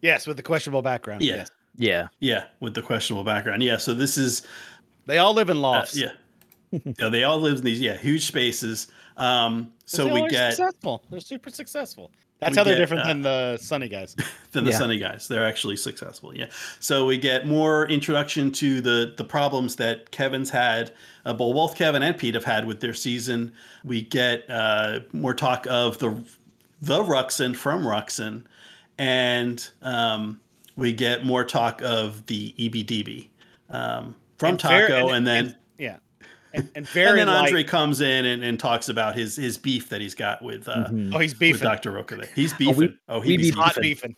[0.00, 1.22] Yes, with the questionable background.
[1.22, 1.34] Yeah.
[1.36, 1.50] Yes.
[1.76, 2.08] Yeah.
[2.20, 3.62] yeah, with the questionable background.
[3.62, 3.76] Yeah.
[3.76, 4.46] So this is
[5.06, 6.12] They all live in uh, yeah.
[6.70, 7.08] yeah.
[7.10, 8.86] They all live in these yeah huge spaces.
[9.16, 11.02] Um, so They we get successful.
[11.10, 12.12] They're super successful.
[12.40, 14.14] That's We how they're get, different uh, than the sunny guys.
[14.52, 14.78] than the Yeah.
[14.78, 15.26] Sunny guys.
[15.26, 16.36] They're actually successful.
[16.36, 16.46] Yeah.
[16.78, 20.92] So we get more introduction to the the problems that Kevin's had.
[21.26, 23.52] Uh, well, both Kevin and Pete have had with their season.
[23.84, 26.22] We get uh, more talk of the
[26.80, 28.44] the Ruxin from Ruxin,
[28.98, 30.40] and um,
[30.76, 33.28] we get more talk of the E EBDB
[33.70, 35.44] um, from And very- Taco, and- and, then.
[35.46, 35.96] and- yeah,
[36.54, 39.58] and, and and very then light- Andre comes in and, and talks about his his
[39.58, 41.14] beef that he's got with uh, Mhm.
[41.14, 41.62] Oh, he's with beefing.
[41.62, 41.90] Dr.
[41.92, 42.26] Roca.
[42.34, 42.96] He's beefing.
[43.08, 43.60] Oh, we he be beefing.
[43.60, 44.16] Hot beefing.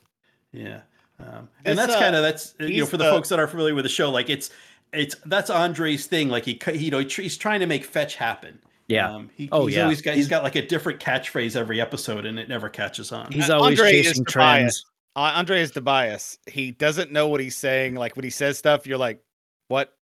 [0.52, 0.64] beefing.
[0.68, 0.80] Yeah.
[1.18, 3.38] Um, This, and that's uh, kind of that's you know for the, the- folks that
[3.38, 4.50] are familiar with the show, like it's
[4.92, 6.28] it's that's Andre's thing.
[6.28, 8.58] Like he cu- you know he's trying to make fetch happen.
[8.88, 9.08] Yeah.
[9.14, 9.82] Um, he, Oh, he's yeah.
[9.84, 13.30] always got he's got like a different catchphrase every episode, and it never catches on.
[13.30, 14.84] He's Uh, always Andre chasing trends.
[15.14, 16.38] Uh, Andre is the bias.
[16.46, 17.94] He doesn't know what he's saying.
[17.94, 19.22] Like when he says stuff, you're like,
[19.68, 19.92] "What?"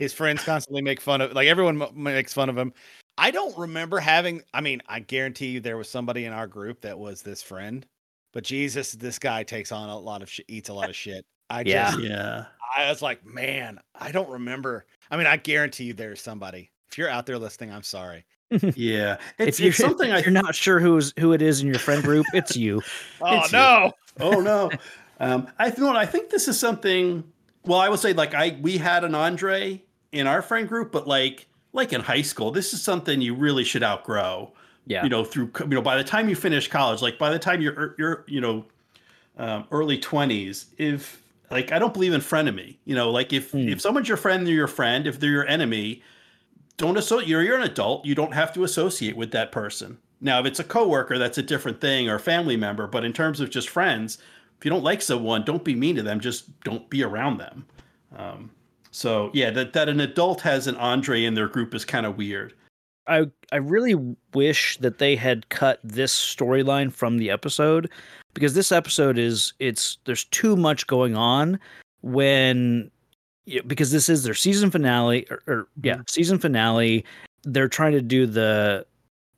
[0.00, 1.32] His friends constantly make fun of.
[1.34, 2.72] Like everyone makes fun of him.
[3.18, 4.42] I don't remember having.
[4.54, 7.86] I mean, I guarantee you there was somebody in our group that was this friend.
[8.32, 11.24] But Jesus, this guy takes on a lot of shit, eats a lot of shit.
[11.50, 11.90] I Yeah.
[11.90, 12.46] just, yeah.
[12.76, 14.86] I was like, man, I don't remember.
[15.10, 16.70] I mean, I guarantee you there's somebody.
[16.90, 18.24] If you're out there listening, I'm sorry.
[18.74, 19.18] Yeah.
[19.38, 21.78] It's, if you're, it's something if you're not sure who's who it is in your
[21.78, 22.82] friend group, it's you.
[23.20, 23.58] Oh It's you.
[23.58, 23.92] no!
[24.20, 24.70] oh no.
[25.20, 25.94] Um, I know.
[25.94, 27.22] I think this is something.
[27.64, 31.06] Well, I would say like I we had an Andre in our friend group, but
[31.06, 34.52] like like in high school, this is something you really should outgrow.
[34.86, 35.04] Yeah.
[35.04, 37.60] You know, through you know by the time you finish college, like by the time
[37.60, 38.64] you're you're you know
[39.38, 42.76] um, early twenties, if like I don't believe in frenemy.
[42.84, 43.68] You know, like if Hmm.
[43.68, 45.06] if someone's your friend, they're your friend.
[45.06, 46.02] If they're your enemy,
[46.76, 47.28] don't associate.
[47.28, 48.04] You're you're an adult.
[48.04, 49.98] You don't have to associate with that person.
[50.20, 52.86] Now, if it's a coworker, that's a different thing, or a family member.
[52.86, 54.18] But in terms of just friends,
[54.58, 56.20] if you don't like someone, don't be mean to them.
[56.20, 57.66] Just don't be around them.
[58.16, 58.50] Um,
[58.90, 62.16] so yeah, that that an adult has an Andre in their group is kind of
[62.16, 62.54] weird.
[63.06, 63.94] I I really
[64.34, 67.90] wish that they had cut this storyline from the episode
[68.34, 71.58] because this episode is it's there's too much going on
[72.02, 72.90] when
[73.46, 76.02] yeah, because this is their season finale or, or yeah mm-hmm.
[76.08, 77.04] season finale
[77.42, 78.86] they're trying to do the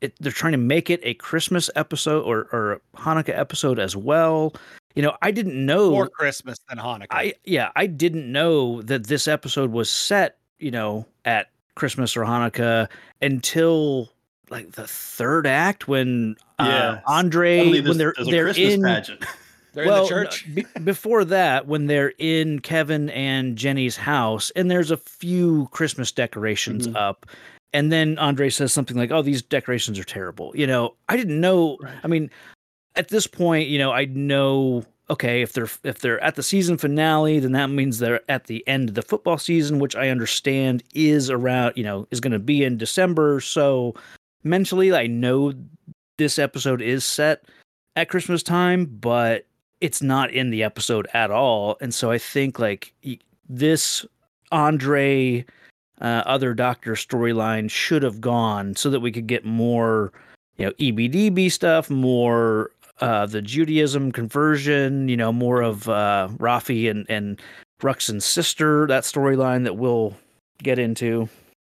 [0.01, 4.53] it, they're trying to make it a Christmas episode or or Hanukkah episode as well.
[4.95, 7.07] You know, I didn't know More Christmas than Hanukkah.
[7.11, 12.21] I yeah, I didn't know that this episode was set, you know, at Christmas or
[12.23, 12.87] Hanukkah
[13.21, 14.09] until
[14.49, 19.25] like the third act when uh, Andre Suddenly when there's- they're they're Christmas in pageant.
[19.75, 20.45] They're well, in the church.
[20.47, 25.67] no, be- before that, when they're in Kevin and Jenny's house, and there's a few
[25.71, 26.95] Christmas decorations Mhm.
[26.95, 27.25] up,
[27.73, 31.41] and then Andre says something like, "Oh, these decorations are terrible." You know, I didn't
[31.41, 31.79] know.
[31.81, 31.91] Right.
[32.03, 32.29] I mean,
[32.95, 36.77] at this point, you know, I know okay, if they're if they're at the season
[36.77, 40.83] finale, then that means they're at the end of the football season, which I understand
[40.93, 43.39] is around, you know, is going to be in December.
[43.39, 43.95] So
[44.43, 45.53] mentally, I know
[46.17, 47.45] this episode is set
[47.95, 49.45] at Christmas time, but
[49.81, 51.77] it's not in the episode at all.
[51.81, 52.93] And so I think like
[53.49, 54.05] this
[54.51, 55.45] Andre
[56.01, 60.11] uh, other doctor storyline should have gone so that we could get more,
[60.57, 66.89] you know, EBDB stuff, more uh, the Judaism conversion, you know, more of uh, Rafi
[66.89, 67.41] and and
[67.81, 70.15] Ruxin's sister, that storyline that we'll
[70.61, 71.27] get into.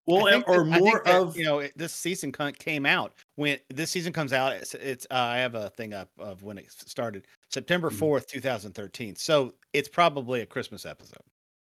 [0.06, 4.12] Well, or that, more that, of you know, this season came out when this season
[4.12, 4.52] comes out.
[4.52, 8.24] It's, it's uh, I have a thing up of when it started, September 4th mm-hmm.
[8.26, 9.14] two thousand thirteen.
[9.14, 11.22] So it's probably a Christmas episode.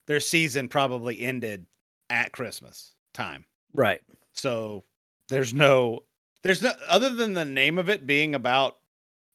[0.07, 1.67] Their season probably ended
[2.09, 4.01] at Christmas time, right?
[4.33, 4.85] So
[5.29, 6.01] there's no,
[6.43, 8.79] there's no other than the name of it being about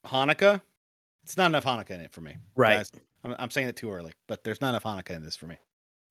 [0.06, 0.60] Hanukkah.
[1.24, 2.78] It's not enough Hanukkah in it for me, right?
[2.78, 2.92] Guys,
[3.24, 5.56] I'm, I'm saying it too early, but there's not enough Hanukkah in this for me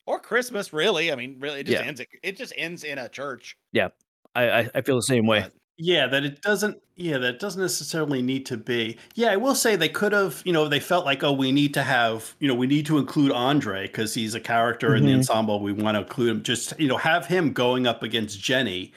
[0.05, 1.11] or Christmas, really.
[1.11, 1.87] I mean, really, it just yeah.
[1.87, 1.99] ends.
[1.99, 3.57] It, it just ends in a church.
[3.71, 3.89] Yeah,
[4.35, 5.41] I I feel the same way.
[5.41, 6.81] But, yeah, that it doesn't.
[6.95, 8.97] Yeah, that doesn't necessarily need to be.
[9.15, 10.41] Yeah, I will say they could have.
[10.45, 12.35] You know, they felt like, oh, we need to have.
[12.39, 14.97] You know, we need to include Andre because he's a character mm-hmm.
[14.97, 15.19] in the mm-hmm.
[15.19, 15.59] ensemble.
[15.59, 16.43] We want to include him.
[16.43, 18.93] Just you know, have him going up against Jenny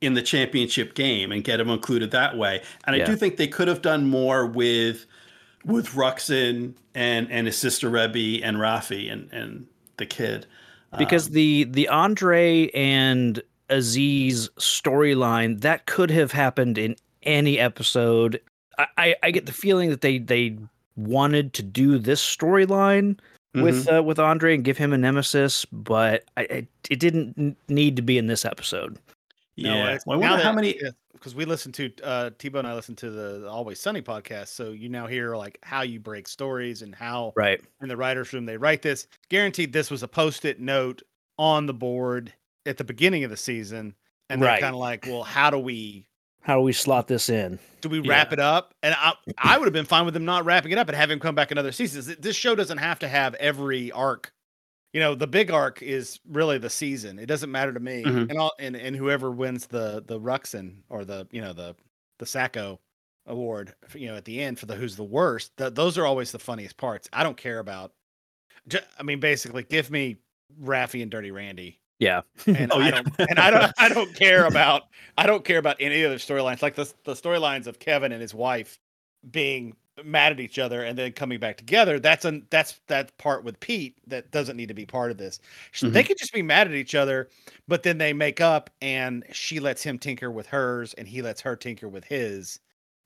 [0.00, 2.62] in the championship game and get him included that way.
[2.86, 3.02] And yeah.
[3.02, 5.06] I do think they could have done more with
[5.64, 10.46] with Ruxin and and his sister Rebby and Rafi and and the kid.
[10.96, 18.40] Because um, the the Andre and Aziz storyline that could have happened in any episode.
[18.78, 20.58] I, I, I get the feeling that they they
[20.96, 23.16] wanted to do this storyline
[23.54, 23.62] mm-hmm.
[23.62, 27.96] with uh, with Andre and give him a nemesis, but I, I, it didn't need
[27.96, 28.98] to be in this episode.
[29.60, 30.78] Yeah, no, well, I wonder how many
[31.12, 34.70] because we listen to uh Tebow and I listen to the Always Sunny podcast, so
[34.70, 38.46] you now hear like how you break stories and how right in the writers' room
[38.46, 39.06] they write this.
[39.28, 41.02] Guaranteed, this was a post-it note
[41.38, 42.32] on the board
[42.66, 43.94] at the beginning of the season,
[44.28, 44.60] and they're right.
[44.60, 46.06] kind of like, well, how do we
[46.42, 47.58] how do we slot this in?
[47.82, 48.34] Do we wrap yeah.
[48.34, 48.74] it up?
[48.82, 51.14] And I, I would have been fine with them not wrapping it up and having
[51.14, 52.16] him come back another season.
[52.18, 54.32] This show doesn't have to have every arc
[54.92, 58.30] you know the big arc is really the season it doesn't matter to me mm-hmm.
[58.30, 61.74] and all and, and whoever wins the the ruxin or the you know the
[62.18, 62.78] the Sacko
[63.26, 66.32] award you know at the end for the who's the worst the, those are always
[66.32, 67.92] the funniest parts i don't care about
[68.98, 70.16] i mean basically give me
[70.62, 72.90] Rafi and dirty randy yeah and oh, I yeah.
[72.90, 74.84] don't and i don't i don't care about
[75.16, 78.34] i don't care about any other storylines like the, the storylines of kevin and his
[78.34, 78.78] wife
[79.30, 83.44] being mad at each other and then coming back together that's an that's that part
[83.44, 85.40] with pete that doesn't need to be part of this
[85.72, 85.92] mm-hmm.
[85.92, 87.28] they could just be mad at each other
[87.68, 91.40] but then they make up and she lets him tinker with hers and he lets
[91.40, 92.60] her tinker with his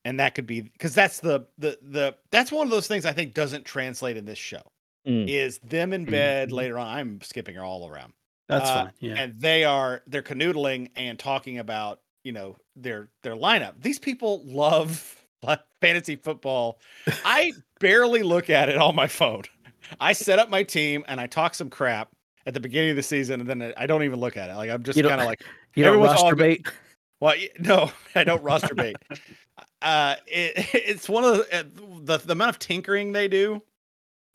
[0.04, 3.12] and that could be because that's the the the that's one of those things i
[3.12, 4.62] think doesn't translate in this show
[5.06, 5.28] mm.
[5.28, 6.56] is them in bed mm-hmm.
[6.56, 8.12] later on i'm skipping her all around
[8.48, 13.08] that's uh, fine yeah and they are they're canoodling and talking about you know their
[13.22, 15.23] their lineup these people love
[15.80, 16.78] fantasy football.
[17.24, 19.42] I barely look at it on my phone.
[20.00, 22.10] I set up my team and I talk some crap
[22.46, 24.54] at the beginning of the season, and then I don't even look at it.
[24.54, 25.42] Like I'm just kind of like
[25.74, 26.66] you don't roster bait.
[27.20, 28.96] Well, no, I don't roster bait.
[29.82, 31.62] uh, it, it's one of the, uh,
[32.02, 33.62] the, the amount of tinkering they do.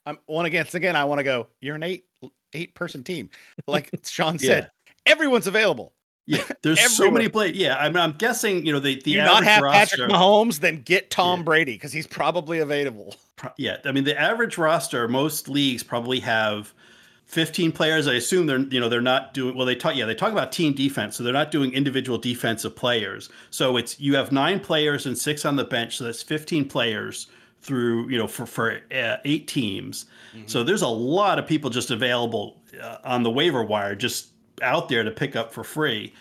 [0.06, 0.96] I'm one against again.
[0.96, 1.48] I want to go.
[1.62, 2.06] You're an eight
[2.54, 3.30] eight person team,
[3.68, 4.70] like Sean said.
[4.86, 4.94] Yeah.
[5.06, 5.94] Everyone's available.
[6.30, 7.58] Yeah, there's so many players.
[7.58, 10.60] Yeah, I mean, I'm guessing you know the the you not have roster, Patrick Mahomes,
[10.60, 11.44] then get Tom yeah.
[11.44, 13.16] Brady because he's probably available.
[13.56, 16.74] Yeah, I mean the average roster, most leagues probably have
[17.28, 18.06] 15 players.
[18.06, 19.66] I assume they're you know they're not doing well.
[19.66, 23.30] They talk yeah they talk about team defense, so they're not doing individual defensive players.
[23.50, 27.28] So it's you have nine players and six on the bench, so that's 15 players
[27.62, 30.08] through you know for for uh, eight teams.
[30.36, 30.48] Mm-hmm.
[30.48, 34.32] So there's a lot of people just available uh, on the waiver wire just
[34.64, 36.14] out there to pick up for free.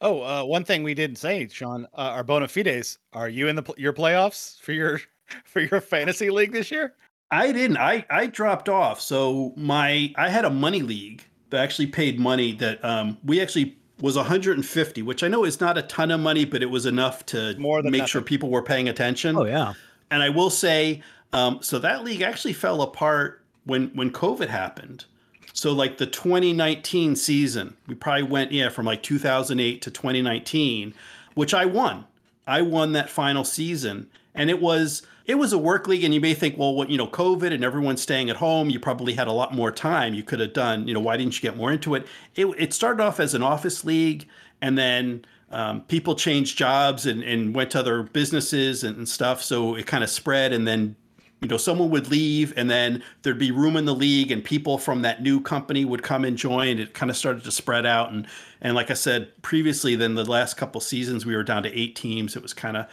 [0.00, 2.98] Oh, uh, one thing we didn't say, Sean, uh, our bona fides.
[3.12, 5.00] Are you in the your playoffs for your
[5.44, 6.94] for your fantasy league this year?
[7.30, 7.78] I didn't.
[7.78, 9.00] I I dropped off.
[9.00, 13.76] So my I had a money league that actually paid money that um we actually
[14.00, 17.24] was 150, which I know is not a ton of money, but it was enough
[17.26, 18.10] to More than make nothing.
[18.10, 19.36] sure people were paying attention.
[19.36, 19.72] Oh yeah.
[20.10, 21.00] And I will say,
[21.32, 25.06] um, so that league actually fell apart when when COVID happened.
[25.54, 30.92] So like the 2019 season, we probably went yeah from like 2008 to 2019,
[31.34, 32.04] which I won.
[32.46, 36.02] I won that final season, and it was it was a work league.
[36.02, 38.80] And you may think, well, what you know, COVID and everyone's staying at home, you
[38.80, 40.12] probably had a lot more time.
[40.12, 42.06] You could have done, you know, why didn't you get more into it?
[42.34, 44.26] It, it started off as an office league,
[44.60, 49.40] and then um, people changed jobs and, and went to other businesses and, and stuff.
[49.40, 50.96] So it kind of spread, and then
[51.44, 54.78] you know someone would leave and then there'd be room in the league and people
[54.78, 58.10] from that new company would come and join it kind of started to spread out
[58.10, 58.26] and
[58.62, 61.94] and like i said previously then the last couple seasons we were down to eight
[61.94, 62.86] teams it was kind of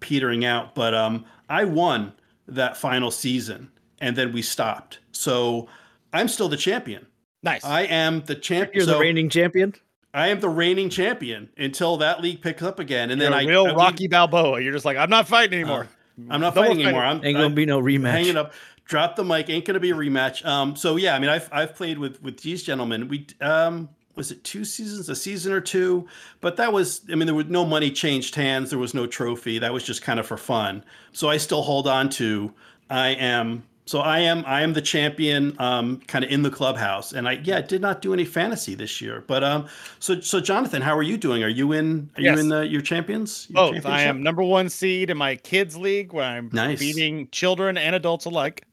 [0.00, 2.12] petering out but um i won
[2.48, 5.68] that final season and then we stopped so
[6.12, 7.06] i'm still the champion
[7.44, 7.64] Nice.
[7.64, 9.72] i am the champion You're the reigning champion.
[10.12, 13.42] i am the reigning champion until that league picks up again and You're then a
[13.42, 14.60] i real I Rocky Balboa.
[14.60, 15.88] You're just like, I'm not fighting anymore.
[16.30, 17.02] I'm not No fighting anymore.
[17.04, 18.10] i'm, Ain't I'm gonna be no rematch.
[18.12, 18.52] Hanging up.
[18.86, 19.48] Drop the mic.
[19.48, 20.44] Ain't gonna be a rematch.
[20.44, 23.08] Um so yeah i mean i've i've played with with these gentlemen.
[23.08, 26.06] We um was it two seasons a season or two?
[26.40, 28.70] But that was i mean there was no money changed hands.
[28.70, 29.58] There was no trophy.
[29.58, 30.84] That was just kind of for fun.
[31.12, 32.52] So i still hold on to
[32.90, 37.12] i am so i am i am the champion um kind of in the clubhouse
[37.12, 39.68] and i yeah did not do any fantasy this year but um
[39.98, 42.34] so so jonathan how are you doing are you in are Yes.
[42.34, 43.86] you in the your champions your Both.
[43.86, 46.78] I am number one seed in my kids' league where I'm Nice.
[46.78, 48.66] beating children and adults alike.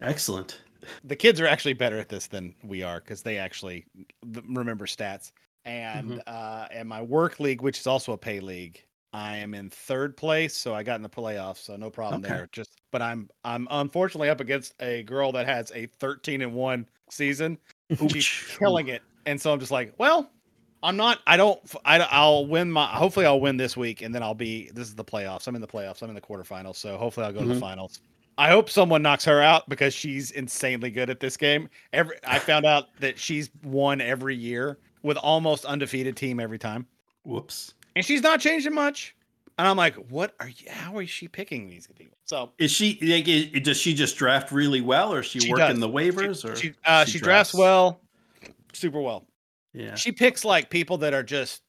[0.00, 0.60] excellent
[1.04, 3.86] The kids are actually better at this than we are because they actually
[4.24, 5.32] remember stats.
[5.64, 6.18] And Mm-hmm.
[6.26, 10.16] uh, and my work league, which is also a pay league, I am in third
[10.16, 12.22] place, so I got in the playoffs, so no problem Okay.
[12.22, 12.48] there.
[12.52, 16.86] Just, but I'm I'm unfortunately up against a girl that has a 13 and one
[17.10, 17.58] season.
[17.90, 18.56] She's Ooch.
[18.56, 20.30] killing it, and so I'm just like, well,
[20.80, 21.18] I'm not.
[21.26, 21.60] I don't.
[21.84, 22.86] I, I'll win my.
[22.86, 24.70] Hopefully, I'll win this week, and then I'll be.
[24.72, 25.48] This is the playoffs.
[25.48, 26.02] I'm in the playoffs.
[26.04, 26.76] I'm in the quarterfinals.
[26.76, 27.54] So hopefully, I'll go to Mhm.
[27.54, 28.00] the finals.
[28.38, 31.68] I hope someone knocks her out because she's insanely good at this game.
[31.92, 36.86] Every I found out that she's won every year with almost undefeated team every time,
[37.24, 39.16] whoops and she's not changing much.
[39.56, 40.68] And I'm like, what are you?
[40.68, 42.16] How is she picking these people?
[42.24, 45.66] So Is she like, does she just draft really well, or is she, She working
[45.66, 45.80] does.
[45.80, 48.00] the waivers, she, or she, uh, she, drafts well,
[48.72, 49.26] super well.
[49.72, 51.62] Yeah, She picks like people that are just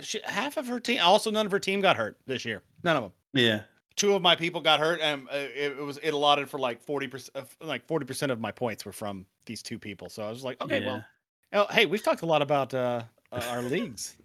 [0.00, 1.00] she, half of her team.
[1.02, 2.62] Also, none of her team got hurt this year.
[2.82, 3.12] None of them.
[3.32, 3.60] yeah,
[3.96, 6.82] Two of my people got hurt, and uh, it, it was it allotted for like
[6.82, 7.46] forty percent.
[7.60, 10.08] Like forty percent of my points were from these two people.
[10.08, 11.04] So I was like, okay, yeah, well,
[11.52, 14.16] oh, hey, we've talked a lot about uh, uh, our leagues.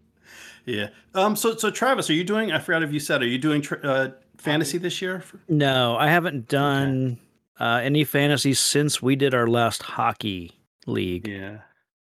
[0.66, 0.90] Yeah.
[1.14, 2.52] Um, so so Travis, are you doing?
[2.52, 5.24] I forgot if you said, are you doing tr- uh, fantasy this year?
[5.48, 7.20] No, I haven't done
[7.60, 10.52] uh, any fantasy since we did our last hockey
[10.86, 11.28] league.
[11.28, 11.60] Yeah,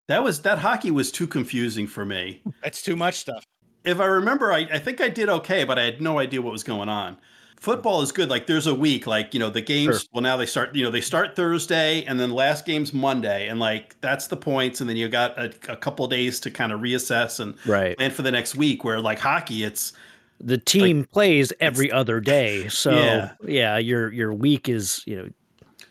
[0.08, 2.41] that was that hockey was too confusing for me.
[2.63, 3.43] That's too much stuff.
[3.84, 6.52] If I remember, I, I think I did okay, but I had no idea what
[6.52, 7.17] was going on.
[7.62, 8.28] Football is good.
[8.28, 10.02] Like there's a week, like you know, the games.
[10.02, 10.08] Sure.
[10.13, 10.76] Well, now they start.
[10.76, 14.82] You know, they start Thursday, and then last game's Monday, and like that's the points,
[14.82, 17.95] and then you got a, a couple days to kind of reassess and Right.
[17.95, 18.84] plan for the next week.
[18.84, 19.93] Where like hockey, it's
[20.39, 23.32] The team plays every other day, so Yeah.
[23.45, 23.78] yeah.
[23.78, 25.30] your your week is you know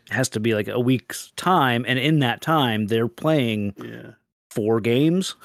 [0.08, 4.10] has to be like a week's time, and in that time they're playing yeah.
[4.50, 5.36] four games.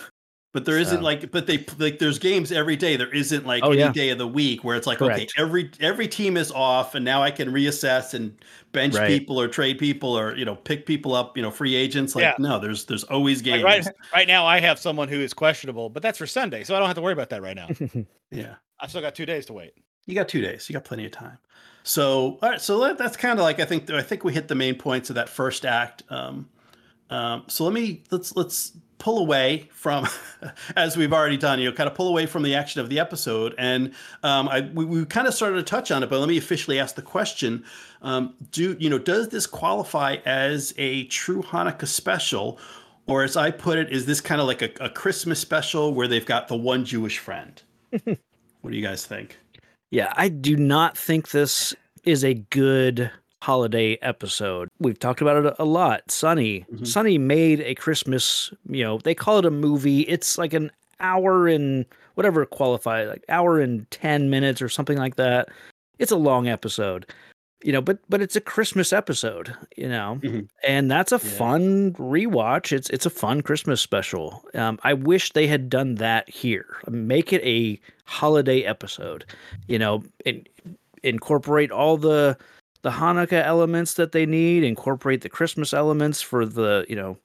[0.56, 2.96] But there isn't So- like, but they like there's games every day.
[2.96, 3.92] There isn't like Oh, any yeah.
[3.92, 7.22] day of the week where it's like, okay, every every team is off, and now
[7.22, 8.34] I can reassess and
[8.72, 9.08] bench Right.
[9.10, 12.16] people or trade people or you know pick people up, you know, free agents.
[12.16, 12.36] Like Yeah.
[12.40, 13.64] no, there's there's always games.
[13.64, 16.74] Like right, right now, I have someone who is questionable, but that's for Sunday, so
[16.74, 17.68] I don't have to worry about that right now.
[18.32, 19.74] Yeah, I've still got two days to wait.
[20.06, 20.70] you got two days.
[20.70, 21.38] You got plenty of time.
[21.84, 24.48] So all right, so that, that's kind of like I think I think we hit
[24.48, 26.04] the main points of that first act.
[26.10, 26.48] Um,
[27.10, 30.08] um, so let me let's let's pull away from
[30.76, 33.00] as we've already done you know kind of pull away from the action of the
[33.00, 33.54] episode.
[33.58, 36.38] And um, I we, we kind of started to touch on it but let me
[36.38, 37.64] officially ask the question.
[38.02, 42.60] Um, do you know does this qualify as a true Hanukkah special?
[43.08, 46.08] Or as I put it is this kind of like a, a Christmas special where
[46.08, 47.62] they've got the one Jewish friend?
[48.66, 49.38] What do you guys think?
[49.92, 53.12] Yeah, I do not think this is a good
[53.46, 54.70] holiday episode.
[54.80, 56.10] We've talked about it a lot.
[56.10, 56.88] Sunny, Mhm.
[56.88, 60.02] Sunny made a Christmas, you know, they call it a movie.
[60.02, 65.16] It's like an hour and whatever qualify, like hour and 10 minutes or something like
[65.18, 65.50] that.
[66.00, 67.06] It's a long episode.
[67.64, 70.20] You know, but but it's a Christmas episode, you know.
[70.22, 70.48] Mhm.
[70.68, 71.32] And that's a Yeah.
[71.38, 72.72] fun rewatch.
[72.72, 74.44] It's it's a fun Christmas special.
[74.54, 76.68] Um, I wish they had done that here.
[76.90, 79.26] Make it a holiday episode
[79.68, 80.46] you know, in,
[81.04, 82.38] incorporate all the
[82.86, 87.18] the Hanukkah elements that they need, incorporate the Christmas elements for the, you know,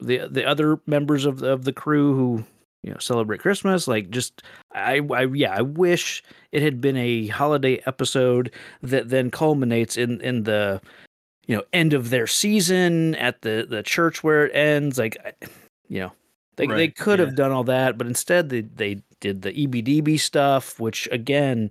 [0.00, 2.44] the the other members of the, of the crew who,
[2.82, 3.88] you know, celebrate Christmas.
[3.88, 4.42] Like just
[4.74, 8.52] I I yeah, I wish it had been a holiday episode
[8.82, 10.78] that then culminates in in the
[11.46, 15.16] you know, end of their season at the the church where it ends like
[15.88, 16.12] you know,
[16.56, 17.24] they they could yeah.
[17.24, 21.70] have done all that, but instead they they did the EBDB stuff, which again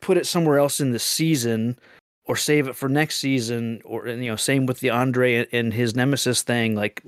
[0.00, 1.76] put it somewhere else in the season
[2.26, 5.72] or save it for next season or and, you know same with the Andre and
[5.72, 7.02] his nemesis thing like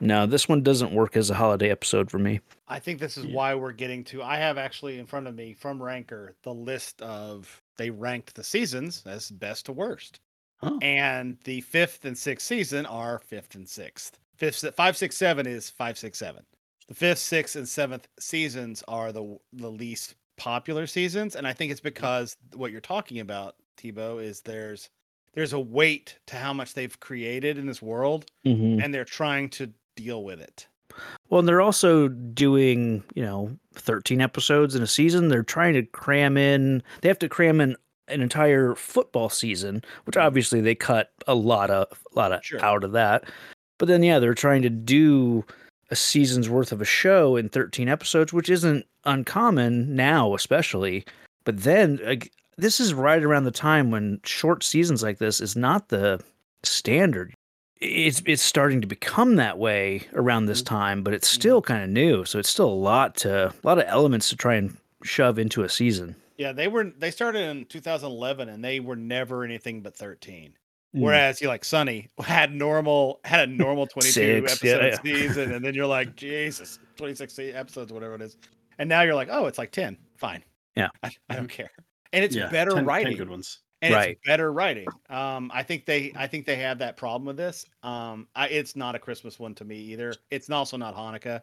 [0.00, 3.24] no this one doesn't work as a holiday episode for me I think this is
[3.26, 3.34] Yeah.
[3.34, 4.22] why we're getting to.
[4.22, 8.44] I have actually in front of me from Ranker the list of they ranked the
[8.44, 10.20] seasons as best to worst.
[10.62, 10.78] Oh.
[10.80, 14.18] And the fifth and sixth season are fifth and sixth.
[14.36, 16.44] Fifth, five, six, seven is five, six, seven.
[16.86, 21.72] The fifth, sixth, and seventh seasons are the the least popular seasons, and I think
[21.72, 24.90] it's because what you're talking about, Tebow, is there's
[25.34, 28.80] there's a weight to how much they've created in this world, mm-hmm.
[28.80, 30.66] and they're trying to deal with it.
[31.28, 35.28] Well, and they're also doing, you know, 13 episodes in a season.
[35.28, 37.76] They're trying to cram in, they have to cram in
[38.08, 42.64] an entire football season, which obviously they cut a lot of a lot of sure.
[42.64, 43.24] out of that.
[43.78, 45.44] But then yeah, they're trying to do
[45.90, 51.04] a season's worth of a show in 13 episodes, which isn't uncommon now, especially.
[51.44, 51.98] But then
[52.60, 56.22] this is right around the time when short seasons like this is not the
[56.62, 57.34] standard.
[57.80, 60.74] It's it's starting to become that way around this mm-hmm.
[60.74, 62.24] time, but it's still kind of new.
[62.24, 65.62] So it's still a lot to a lot of elements to try and shove into
[65.62, 66.14] a season.
[66.36, 70.54] Yeah, they were they started in 2011 and they were never anything but 13.
[70.94, 71.00] Mm.
[71.00, 75.02] Whereas you like Sunny had normal had a normal 22 Six, episode yeah, yeah.
[75.02, 78.36] season, and then you're like, Jesus, 26 episodes, whatever it is.
[78.78, 79.96] And now you're like, oh, it's like 10.
[80.16, 80.42] Fine.
[80.76, 80.88] Yeah.
[81.02, 81.70] I, I don't care.
[82.12, 83.12] And it's yeah, better 10, writing.
[83.12, 83.60] 10 good ones.
[83.82, 84.10] And right.
[84.10, 84.86] it's better writing.
[85.08, 87.64] Um, I think they I think they have that problem with this.
[87.82, 90.14] Um, I, it's not a Christmas one to me either.
[90.30, 91.40] It's also not Hanukkah.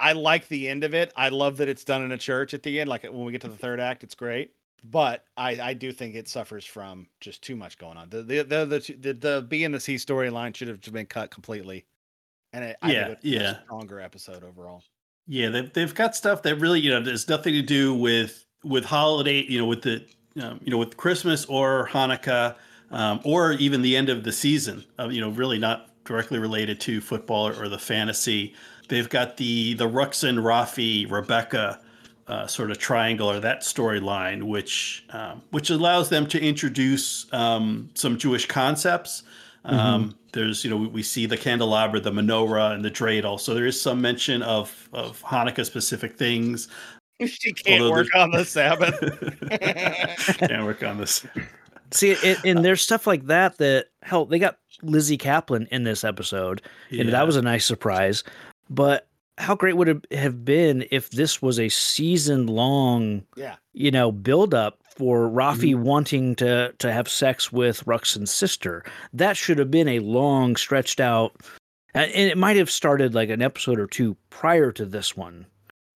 [0.00, 1.12] I like the end of it.
[1.16, 2.88] I love that it's done in a church at the end.
[2.88, 4.52] Like when we get to the third act, it's great.
[4.84, 8.08] But I, I do think it suffers from just too much going on.
[8.08, 11.30] The the the the, the, the B and the C storyline should have been cut
[11.30, 11.84] completely.
[12.52, 14.82] And it, yeah, yeah, stronger episode overall.
[15.26, 18.84] Yeah, they've they've got stuff that really you know there's nothing to do with with
[18.84, 20.04] holiday you know with the
[20.40, 22.56] um, you know with Christmas or Hanukkah
[22.90, 24.84] um, or even the end of the season.
[24.98, 28.54] Uh, you know, really not directly related to football or, or the fantasy.
[28.88, 31.80] They've got the the Ruxin, Rafi, Rebecca
[32.28, 37.90] uh, sort of triangle or that storyline, which um, which allows them to introduce um,
[37.94, 39.24] some Jewish concepts.
[39.64, 40.10] Um, mm-hmm.
[40.32, 43.40] There's you know we, we, see the candelabra, the menorah, and the dreidel.
[43.40, 46.68] So there is some mention of of Hanukkah specific things.
[47.26, 48.98] She can't Although work on the Sabbath.
[50.38, 51.24] can't work on this.
[51.90, 56.04] See, it, and there's stuff like that that hell, they got Lizzy Caplan in this
[56.04, 57.02] episode, yeah.
[57.02, 58.24] and that was a nice surprise.
[58.68, 59.06] But
[59.38, 64.10] how great would it have been if this was a season long, yeah, you know,
[64.10, 65.82] build up for Rafi mm-hmm.
[65.82, 68.84] wanting to to have sex with Ruxin's sister?
[69.12, 71.36] That should have been a long, stretched out,
[71.94, 75.46] and it might have started like an episode or two prior to this one.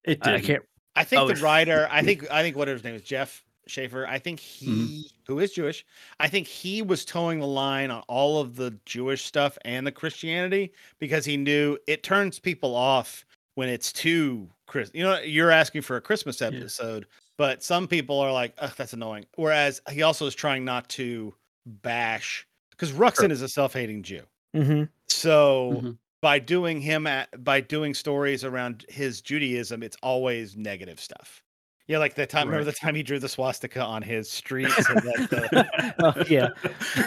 [0.04, 0.34] It did.
[0.34, 0.62] I can't.
[0.96, 1.88] I think oh, the writer.
[1.90, 2.30] I think.
[2.30, 4.06] I think what his name is Jeff Schaffer.
[4.06, 5.00] I think he, mm-hmm.
[5.26, 5.84] who is Jewish,
[6.18, 9.92] I think he was toeing the line on all of the Jewish stuff and the
[9.92, 13.24] Christianity because he knew it turns people off
[13.54, 14.90] when it's too Chris.
[14.94, 17.18] You know, you're asking for a Christmas episode, yeah.
[17.36, 19.26] but some people are like, "Ugh, that's annoying.
[19.36, 21.34] Whereas he also is trying not to
[21.66, 23.32] bash because Ruxin sure.
[23.32, 24.22] is a self-hating Jew.
[24.54, 24.84] Mm-hmm.
[25.08, 25.90] So mm-hmm.
[26.20, 31.42] By doing him at by doing stories around his Judaism, it's always negative stuff.
[31.90, 32.46] Yeah, like the time.
[32.46, 32.52] Right.
[32.52, 34.70] Remember the time he drew the swastika on his street?
[34.70, 36.50] So the, oh, yeah,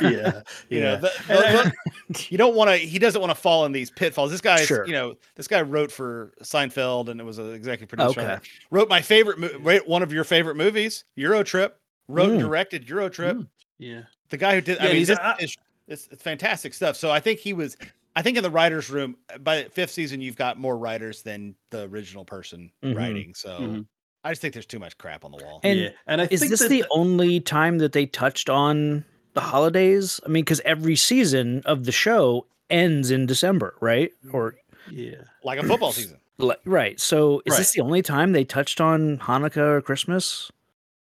[0.01, 2.75] yeah, you know, the, the, you don't want to.
[2.75, 4.29] He doesn't want to fall in these pitfalls.
[4.29, 4.85] This guy, sure.
[4.85, 8.19] you know, this guy wrote for Seinfeld and it was an executive producer.
[8.19, 8.37] Okay.
[8.71, 11.79] Wrote my favorite, one of your favorite movies, Euro Trip.
[12.09, 12.33] Wrote mm.
[12.33, 13.37] and directed Euro Trip.
[13.37, 13.47] Mm.
[13.79, 14.01] Yeah,
[14.31, 14.79] the guy who did.
[14.81, 15.57] Yeah, I mean, this, it's,
[15.87, 16.97] it's, it's fantastic stuff.
[16.97, 17.77] So I think he was.
[18.15, 21.55] I think in the writers' room by the fifth season, you've got more writers than
[21.71, 22.97] the original person mm-hmm.
[22.97, 23.33] writing.
[23.35, 23.49] So.
[23.49, 23.81] Mm-hmm
[24.23, 25.59] I just think there's too much crap on the wall.
[25.63, 25.89] And, yeah.
[26.07, 29.03] and I is this the, the only time that they touched on
[29.33, 30.19] the holidays?
[30.25, 34.11] I mean, because every season of the show ends in December, right?
[34.31, 34.55] Or
[34.89, 36.19] yeah, like a football season,
[36.65, 36.99] right?
[36.99, 37.57] So is right.
[37.57, 40.49] this the only time they touched on Hanukkah or Christmas?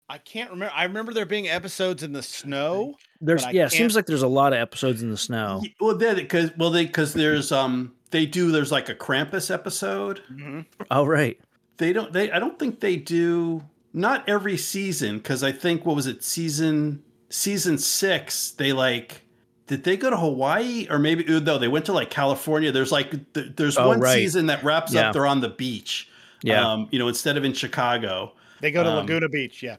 [0.09, 0.73] I can't remember.
[0.75, 2.95] I remember there being episodes in the snow.
[3.21, 5.63] There's yeah, it seems like there's a lot of episodes in the snow.
[5.81, 10.23] Well, then because well they because there's um they do there's like a Krampus episode.
[10.31, 10.61] Mm-hmm.
[10.91, 11.39] Oh right
[11.79, 13.65] they don't they I don't think they do
[13.95, 19.23] not every season because I think what was it season season six they like
[19.67, 23.15] did they go to Hawaii or maybe no they went to like California there's like
[23.33, 24.15] there's oh, one right.
[24.15, 25.09] season that wraps yeah.
[25.09, 26.11] up they're on the beach
[26.43, 29.77] yeah um, you know instead of in Chicago they go to um, Laguna Beach yeah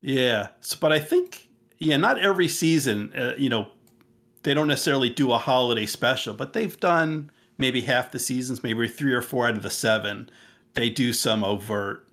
[0.00, 1.48] yeah so, but I think
[1.82, 3.68] yeah not every season uh, you know
[4.42, 8.88] they don't necessarily do a holiday special but they've done maybe half the seasons maybe
[8.88, 10.28] three or four out of the seven
[10.74, 12.06] they do some overt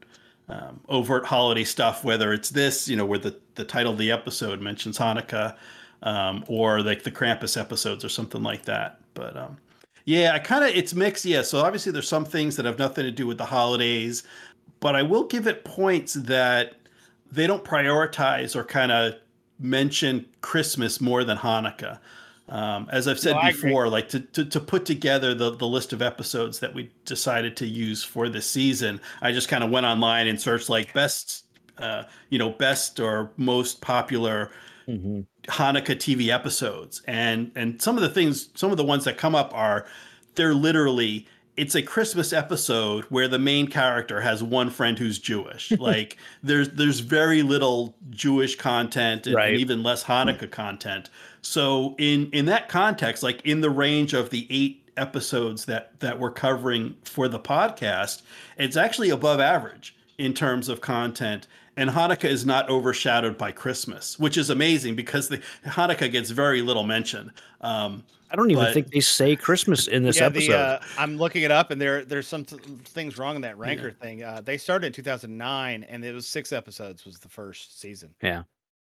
[0.49, 4.11] um, overt holiday stuff, whether it's this, you know, where the, the title of the
[4.11, 5.55] episode mentions Hanukkah,
[6.01, 8.99] um, or like the Krampus episodes or something like that.
[9.13, 9.57] But um,
[10.05, 11.23] yeah, I kind of it's mixed.
[11.23, 14.23] Yeah, so obviously there's some things that have nothing to do with the holidays,
[14.79, 16.75] but I will give it points that
[17.31, 19.13] they don't prioritize or kind of
[19.59, 21.99] mention Christmas more than Hanukkah.
[22.47, 25.93] Um, as I've said No, before, like to, to, to put together the, the list
[25.93, 29.85] of episodes that we decided to use for this season, I just kind of went
[29.85, 31.45] online and searched like best,
[31.77, 34.51] uh, you know, best or most popular
[34.89, 35.21] Mm-hmm.
[35.51, 39.35] Hanukkah TV episodes, and and some of the things, some of the ones that come
[39.35, 39.85] up are,
[40.33, 41.27] they're literally
[41.59, 45.71] it's a Christmas episode where the main character has one friend who's Jewish.
[45.79, 49.49] like there's there's very little Jewish content and, Right.
[49.51, 51.09] and even less Hanukkah content.
[51.41, 56.17] So in in that context, like in the range of the eight episodes that that
[56.19, 58.21] we're covering for the podcast,
[58.57, 61.45] it's actually above average in terms of content.
[61.75, 66.61] And Hanukkah is not overshadowed by Christmas, which is amazing because the Hanukkah gets very
[66.61, 67.31] little mention.
[67.61, 70.51] Um, I don't even But- think they say Christmas in this yeah, episode.
[70.51, 73.57] The, uh, I'm looking it up, and there there's some th- things wrong in that
[73.57, 74.23] ranker thing.
[74.23, 78.13] Uh, they started in 2009, and it was six episodes was the first season.
[78.21, 78.43] Yeah,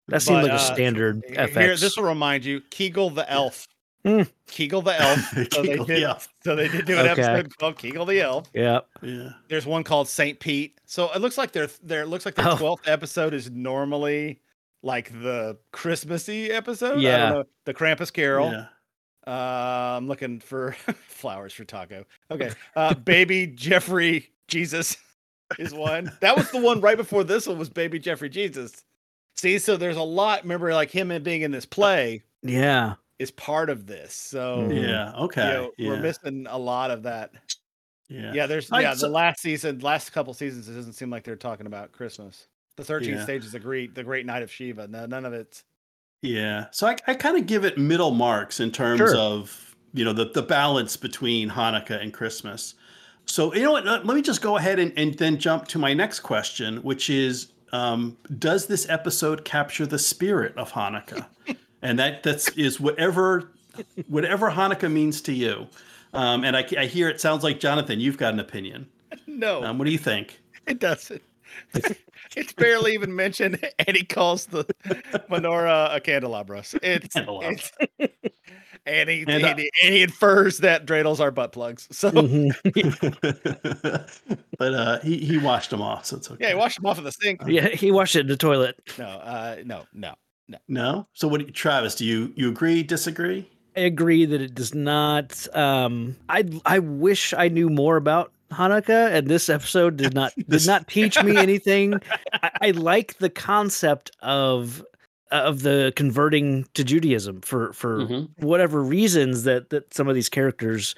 [0.08, 1.80] that seemed but, like a uh, standard Here, FX.
[1.80, 3.66] this will remind you, Kegel the elf.
[4.04, 4.22] Hmm.
[4.48, 5.20] Kegel the elf.
[5.52, 6.02] So they Kegel the did.
[6.02, 6.28] elf.
[6.42, 7.22] So they did do an Okay.
[7.22, 8.48] episode called Kegel the elf.
[8.52, 8.80] yeah.
[9.00, 9.30] yeah.
[9.48, 10.80] There's one called Saint Pete.
[10.86, 12.56] So it looks like their their looks like their Oh.
[12.56, 14.40] twelfth episode is normally
[14.82, 16.86] like the Christmassy episode.
[16.86, 17.30] I don't Yeah.
[17.30, 18.50] know, the Krampus Carol.
[18.50, 18.64] Yeah.
[19.26, 20.72] Uh, I'm looking for
[21.08, 22.04] flowers for taco.
[22.30, 22.50] Okay.
[22.76, 24.96] Uh, baby Jeffrey Jesus
[25.58, 26.10] is one.
[26.20, 28.84] That was the one right before this one was baby Jeffrey Jesus.
[29.36, 30.42] See, so there's a lot.
[30.42, 32.94] Remember, like him and being in this play Yeah.
[33.18, 34.12] is part of this.
[34.14, 34.82] So Mhm.
[34.82, 35.10] Yeah.
[35.16, 35.40] you Okay.
[35.52, 35.88] know, yeah.
[35.90, 37.30] we're missing a lot of that.
[38.08, 38.32] yeah.
[38.34, 41.24] Yeah, there's I- yeah, so- the last season, last couple seasons, it doesn't seem like
[41.24, 42.46] they're talking about Christmas.
[42.76, 43.22] The 13th Yeah.
[43.24, 44.88] stage is the great the great night of Shiva.
[44.88, 45.62] No, none of it's
[46.22, 46.66] Yeah.
[46.70, 49.16] So I, I kind of give it middle marks in terms Sure.
[49.16, 52.74] of, you know, the, the balance between Hanukkah and Christmas.
[53.26, 53.84] So, you know what?
[53.84, 57.52] Let me just go ahead and, and then jump to my next question, which is
[57.72, 61.26] um, Does this episode capture the spirit of Hanukkah?
[61.82, 63.50] and that that's is whatever
[64.08, 65.66] whatever Hanukkah means to you.
[66.14, 68.86] Um, and I, I hear it sounds like Jonathan, you've got an opinion.
[69.26, 70.38] no, Um, what do you think?
[70.66, 71.22] it doesn't.
[72.36, 74.64] it's barely even mentioned, and he calls the
[75.30, 76.64] menorah a candelabra.
[76.64, 77.52] So It's, Candelabra.
[77.52, 77.72] it's
[78.84, 81.86] and he And, uh, and, he and he infers that dreidels are butt plugs.
[81.92, 82.52] So Mhm.
[84.58, 86.44] but uh, he, he washed them off, so it's okay.
[86.44, 87.40] yeah, he washed them off of the sink.
[87.46, 87.68] yeah.
[87.68, 88.76] He washed it in the toilet.
[88.98, 90.14] No, uh, no, no.
[90.68, 91.06] No.
[91.14, 91.94] So what, do you- Travis?
[91.94, 92.82] Do you you agree?
[92.82, 93.48] Disagree?
[93.74, 95.46] I agree that it does not.
[95.56, 100.62] Um, I I wish I knew more about Hanukkah, and this episode did not This-
[100.64, 101.94] did not teach me anything.
[102.42, 104.84] I, I like the concept of
[105.30, 108.46] of the converting to Judaism for for Mm-hmm.
[108.46, 110.94] whatever reasons that that some of these characters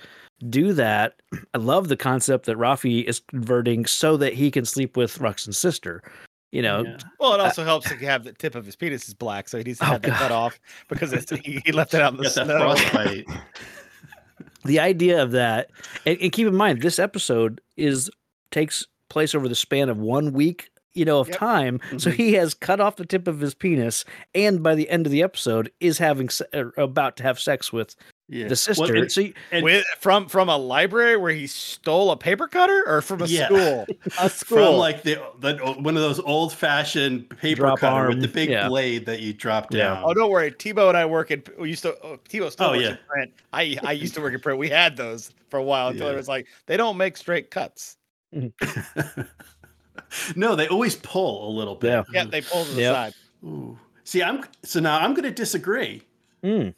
[0.51, 1.15] do that.
[1.55, 5.57] I love the concept that Rafi is converting so that he can sleep with Ruxin's
[5.57, 6.03] sister.
[6.51, 6.99] You know, Yeah.
[7.19, 9.65] Well, it also helps to have the tip of his penis is black, so he
[9.65, 12.19] needs to Oh, have that cut off because it's, he, he left it out in
[12.19, 12.33] the Got
[12.79, 13.35] snow.
[14.65, 15.71] the idea of that
[16.07, 18.11] and, and keep in mind this episode is
[18.51, 21.37] takes place over the span of one week you know of Yep.
[21.39, 22.15] time so Mhm.
[22.15, 24.05] he has cut off the tip of his penis
[24.35, 27.73] and by the end of the episode is having se- er, about to have sex
[27.73, 27.95] with
[28.27, 28.49] Yeah.
[28.49, 32.11] the sister Well, and- so you- and With, from from a library where he stole
[32.11, 33.47] a paper cutter, or from a Yeah.
[33.47, 33.87] school?
[34.19, 34.57] A school.
[34.59, 38.23] from like the, the uh, one of those old fashioned paper Drop cutter arm, with
[38.23, 38.67] the big yeah.
[38.69, 39.85] blade that you drop Yeah.
[39.95, 40.03] down.
[40.07, 40.51] Oh, don't worry.
[40.53, 41.43] Tebow and I work in.
[41.59, 41.95] We used to.
[42.03, 42.91] Oh, Tebow still Oh, works yeah.
[42.93, 43.33] in print.
[43.53, 44.59] I I used to work in print.
[44.59, 47.99] We had those for a while until it was like they don't make straight cuts.
[48.35, 49.21] Mm-hmm.
[50.41, 51.91] no, they always pull a little bit.
[51.91, 52.03] Yeah.
[52.13, 52.95] Yeah, they pull to the Yep.
[52.95, 53.15] side.
[53.45, 53.79] Ooh.
[54.05, 56.03] See, I'm so now I'm going to disagree.
[56.43, 56.75] Mm,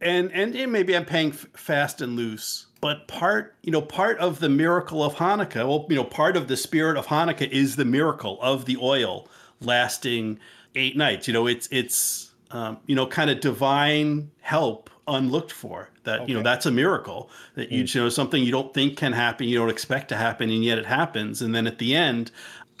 [0.00, 4.40] and and maybe I'm paying f- fast and loose, but part you know part of
[4.40, 7.84] the miracle of Hanukkah, well, you know, part of the spirit of Hanukkah is the
[7.84, 9.28] miracle of the oil
[9.60, 10.38] lasting
[10.74, 11.26] eight nights.
[11.26, 15.90] You know, it's it's um, you know kind of divine help unlooked for.
[16.04, 19.12] That you know that's a miracle that you, you know something you don't think can
[19.12, 21.42] happen, you don't expect to happen, and yet it happens.
[21.42, 22.30] And then at the end,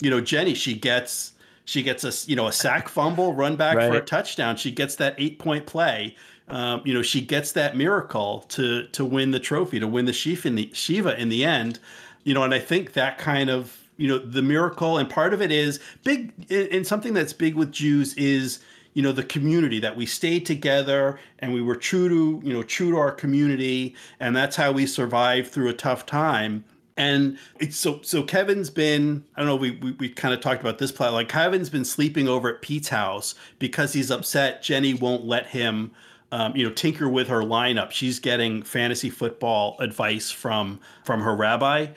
[0.02, 1.32] you know, Jenny she gets.
[1.68, 4.56] She gets a you know a sack fumble, run back for a touchdown.
[4.56, 6.14] She gets that eight point play
[6.48, 10.12] um, you know, she gets that miracle to to win the trophy, to win the
[10.12, 11.78] Shiva in the Shiva in the end.
[12.24, 15.42] You know, and I think that kind of you know the miracle and part of
[15.42, 18.60] it is big and something that's big with Jews is
[18.94, 22.62] you know the community that we stayed together and we were true to you know
[22.62, 26.64] true to our community and that's how we survived through a tough time
[26.96, 30.60] and it's so so Kevin's been I don't know we we, we kind of talked
[30.60, 34.94] about this plot like Kevin's been sleeping over at Pete's house because he's upset Jenny
[34.94, 35.90] won't let him
[36.32, 37.90] um, you know tinker with her lineup.
[37.90, 41.88] She's getting fantasy football advice from from her rabbi.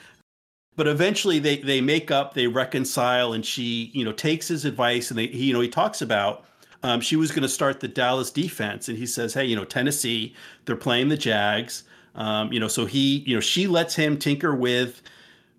[0.75, 5.09] But eventually they they make up, they reconcile and she, you know, takes his advice
[5.09, 6.45] and they he, you know, he talks about
[6.83, 9.65] um, she was going to start the Dallas defense, and he says, "Hey, you know,
[9.65, 10.33] Tennessee,
[10.65, 11.83] they're playing the Jags.
[12.15, 15.01] Um, you know, so he, you know, she lets him tinker with."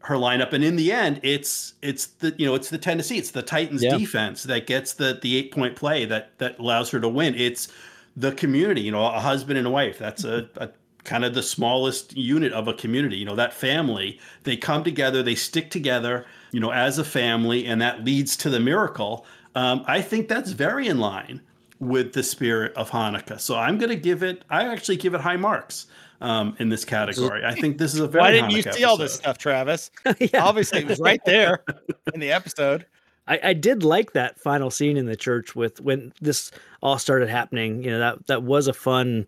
[0.02, 3.32] her lineup and in the end it's it's the you know it's the Tennessee it's
[3.32, 3.98] the Titans yeah.
[3.98, 7.68] defense that gets the the 8 point play that that allows her to win it's
[8.16, 10.68] the community you know a husband and a wife that's a, a
[11.04, 15.22] kind of the smallest unit of a community you know that family they come together
[15.22, 19.84] they stick together you know as a family and that leads to the miracle um,
[19.86, 21.40] i think that's very in line
[21.78, 25.20] with the spirit of hanukkah so i'm going to give it i actually give it
[25.20, 25.86] high marks
[26.20, 27.44] um, in this category.
[27.44, 28.22] I think this is a very.
[28.22, 28.84] Why didn't you see episode.
[28.84, 29.90] all this stuff, Travis?
[30.18, 30.44] yeah.
[30.44, 31.64] Obviously, it was right there
[32.12, 32.86] in the episode.
[33.30, 36.50] I, I did like that final scene in the church with when this
[36.82, 37.82] all started happening.
[37.82, 39.26] You know that that was a fun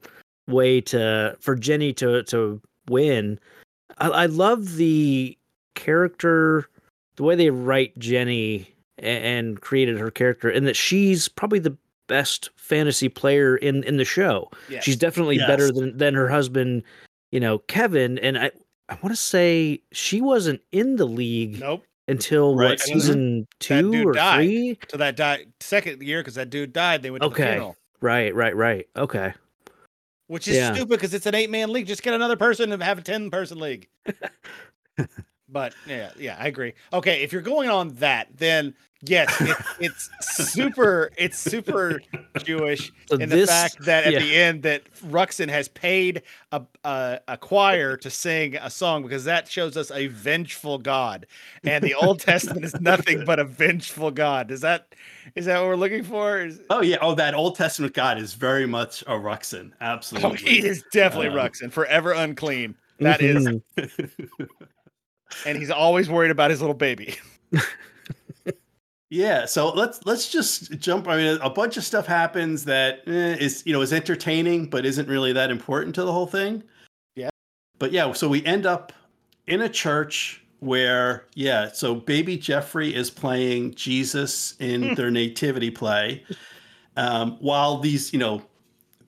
[0.48, 3.38] way to for Jenny to to win.
[3.98, 5.38] I, I love the
[5.76, 6.68] character,
[7.16, 11.76] the way they write Jenny and, and created her character, and that she's probably the
[12.08, 14.50] best fantasy player in in the show.
[14.68, 14.82] Yes.
[14.82, 15.46] She's definitely yes.
[15.46, 16.82] better than than her husband,
[17.30, 18.18] you know, Kevin.
[18.18, 18.50] And I
[18.88, 21.60] I want to say she wasn't in the league.
[21.60, 21.84] Nope.
[22.08, 22.70] Until right.
[22.70, 24.36] what season two or died.
[24.36, 24.78] three?
[24.88, 27.02] To that died second year because that dude died.
[27.02, 27.58] They went to okay.
[27.58, 27.72] the.
[28.00, 28.88] Right, right, right.
[28.96, 29.32] Okay.
[30.26, 30.72] Which is yeah.
[30.72, 31.86] stupid because it's an eight man league.
[31.86, 33.88] Just get another person and have a ten person league.
[35.52, 36.72] but yeah, yeah, I agree.
[36.92, 38.74] Okay, if you're going on that, then
[39.04, 41.10] Yes, it, it's super.
[41.16, 42.00] It's super
[42.44, 44.18] Jewish so in this, the fact that at yeah.
[44.20, 46.22] the end that Ruxin has paid
[46.52, 51.26] a, a, a choir to sing a song because that shows us a vengeful God,
[51.64, 54.52] and the Old Testament is nothing but a vengeful God.
[54.52, 54.94] Is that
[55.34, 56.40] is that what we're looking for?
[56.40, 56.98] Is, oh yeah.
[57.00, 59.72] Oh, that Old Testament God is very much a Ruxin.
[59.80, 60.30] Absolutely.
[60.30, 62.76] Oh, he is definitely um, Ruxin, forever unclean.
[63.02, 63.48] That is.
[65.46, 67.16] And he's always worried about his little baby.
[69.12, 71.06] Yeah, so let's let's just jump.
[71.06, 74.86] I mean, a bunch of stuff happens that eh, is you know is entertaining, but
[74.86, 76.62] isn't really that important to the whole thing.
[77.14, 77.28] Yeah.
[77.78, 78.90] But yeah, so we end up
[79.46, 84.94] in a church where yeah, so baby Jeffrey is playing Jesus in hmm.
[84.94, 86.24] their nativity play,
[86.96, 88.40] um, while these you know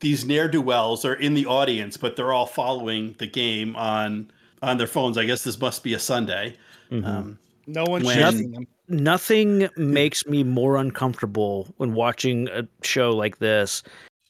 [0.01, 4.31] these ne'er do wells are in the audience, but they're all following the game on
[4.65, 5.19] on their phones.
[5.19, 6.57] I guess this must be a Sunday.
[6.91, 7.07] Mm-hmm.
[7.07, 13.39] Um, no one's when, them nothing makes me more uncomfortable when watching a show like
[13.39, 13.83] this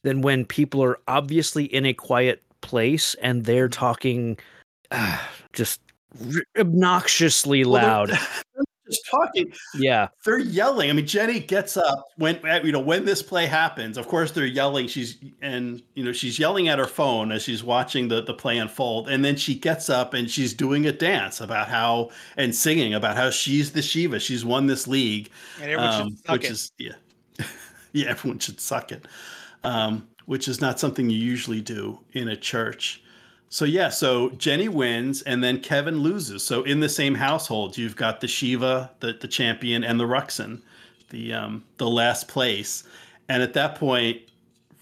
[0.03, 4.39] than when people are obviously in a quiet place and they're talking
[4.91, 5.19] uh,
[5.53, 5.81] just
[6.59, 8.11] obnoxiously loud.
[8.11, 9.53] Well, just talking.
[9.75, 10.91] Yeah, they're yelling.
[10.91, 13.97] I mean, Jenny gets up when you know when this play happens.
[13.97, 14.89] Of course, they're yelling.
[14.89, 18.59] She's and you know she's yelling at her phone as she's watching the the play
[18.59, 22.95] unfold, and then she gets up and she's doing a dance about how and singing
[22.95, 24.21] about how she's the Shiva.
[24.21, 25.31] She's won this league,
[25.61, 26.51] and everyone um, should suck which it.
[26.51, 26.93] is yeah,
[27.93, 29.07] yeah, everyone should suck it.
[29.63, 33.03] Um, which is not something you usually do in a church.
[33.55, 36.43] So yeah, so Jenny wins and then Kevin loses.
[36.43, 40.61] So in the same household, you've got the Shiva, the, the champion, and the Ruxin,
[41.11, 42.83] the um, the last place.
[43.29, 44.23] And at that point,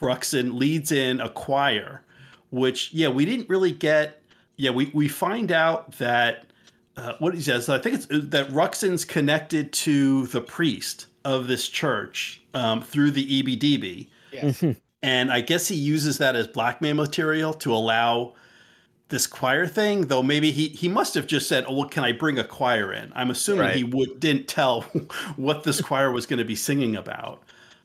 [0.01, 2.01] Ruxin leads in a choir,
[2.49, 4.23] which yeah, we didn't really get.
[4.57, 6.47] Yeah, we we find out that
[6.97, 7.69] uh, what he says.
[7.69, 13.11] I think it's uh, that Ruxin's connected to the priest of this church um, through
[13.11, 14.09] the EBDB.
[14.33, 14.45] Yes.
[14.63, 14.79] Mm-hmm.
[15.03, 18.33] And I guess he uses that as blackmail material to allow
[19.13, 22.11] this choir thing, though maybe he he must have just said, "Oh, well, can I
[22.11, 23.77] bring a choir in?" I'm assuming right.
[23.77, 24.81] he would didn't tell
[25.37, 27.45] what this choir was going to be singing about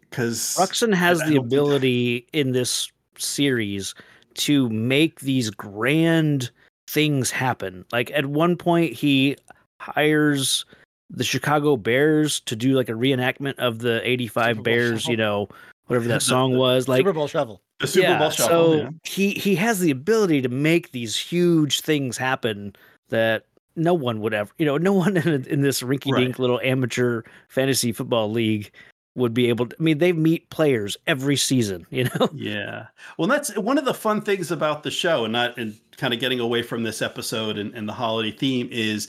[0.10, 2.40] because Ruxin has the ability that...
[2.40, 3.94] in this series
[4.36, 6.50] to make these grand
[6.88, 7.86] things happen.
[7.92, 9.36] Like at one point, he
[9.80, 10.66] hires
[11.10, 15.50] the Chicago Bears to do like a reenactment of the '85 Bears, you know,
[15.88, 16.88] whatever that song was.
[16.88, 17.62] Like Super Bowl Shovel.
[17.80, 18.50] The Super yeah, Bowl shuffle.
[18.50, 18.90] So yeah.
[19.04, 22.76] he he has the ability to make these huge things happen
[23.10, 26.40] that no one would ever, you know, no one in, in this rinky-dink right.
[26.40, 28.72] little amateur fantasy football league
[29.16, 29.76] would be able to.
[29.80, 32.30] I mean, they meet players every season, you know.
[32.34, 32.88] Yeah.
[33.18, 36.20] Well, that's one of the fun things about the show, and not and kind of
[36.20, 39.08] getting away from this episode and, and the holiday theme is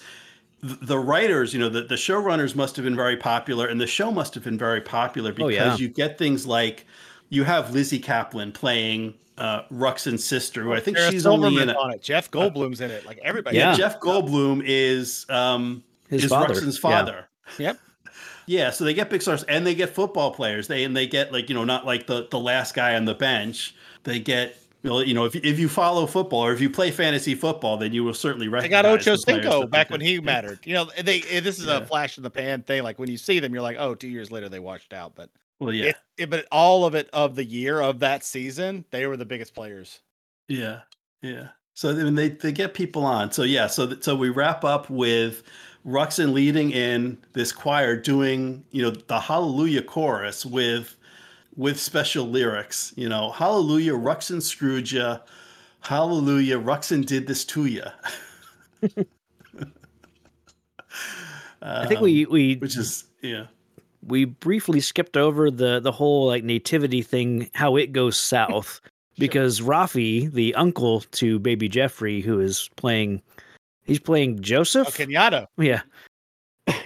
[0.60, 4.10] the writers, you know, the, the showrunners must have been very popular, and the show
[4.10, 5.76] must have been very popular because oh, yeah.
[5.76, 6.84] you get things like
[7.28, 11.62] you have Lizzy Caplan playing uh, Ruxin's sister, who I think Sarah she's Silverman only
[11.62, 11.76] in it.
[11.76, 12.02] on it.
[12.02, 13.06] Jeff uh, Goldblum's uh, in it.
[13.06, 13.56] Like everybody.
[13.56, 16.54] Yeah, Jeff Goldblum is um His is father.
[16.54, 17.28] Ruxin's father.
[17.58, 17.68] Yeah.
[17.68, 17.78] Yep.
[18.48, 20.68] Yeah, so they get big stars and they get football players.
[20.68, 23.12] They and they get like you know not like the the last guy on the
[23.12, 23.74] bench.
[24.04, 27.76] They get you know if if you follow football or if you play fantasy football,
[27.76, 28.82] then you will certainly recognize.
[28.82, 30.60] They got Ocho Cinco back when he mattered.
[30.64, 31.76] You know, they this is yeah.
[31.76, 32.82] a flash in the pan thing.
[32.84, 35.12] Like when you see them, you're like, oh, two years later they washed out.
[35.14, 35.28] But
[35.60, 39.06] Well, yeah, It, it- but all of it of the year of that season, they
[39.06, 40.00] were the biggest players.
[40.48, 40.80] yeah,
[41.22, 41.48] yeah.
[41.74, 43.30] So I mean, they they get people on.
[43.32, 45.42] So yeah, so th- so we wrap up with
[45.86, 50.96] Ruxin leading in this choir doing you know the Hallelujah chorus with
[51.56, 52.92] with special lyrics.
[52.96, 55.18] You know, Hallelujah, Ruxin screwed ya.
[55.80, 57.90] Hallelujah, Ruxin did this to ya.
[61.62, 63.46] I think we we Um, which is yeah.
[64.08, 68.80] We briefly skipped over the the whole like nativity thing, how it goes south,
[69.18, 73.22] because Rafi, the uncle to baby Jeffrey, who is playing,
[73.84, 74.88] he's playing Joseph.
[74.88, 75.46] Oh, Kenyatta.
[75.56, 75.82] Yeah.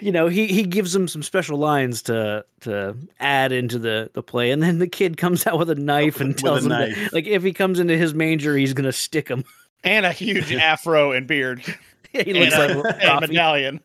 [0.00, 4.22] You know, he, he gives him some special lines to to add into the, the
[4.22, 6.94] play, and then the kid comes out with a knife and tells him knife.
[6.96, 9.44] that, like if he comes into his manger, he's gonna stick him.
[9.82, 11.62] And a huge afro and beard.
[12.12, 13.80] he looks and like a medallion.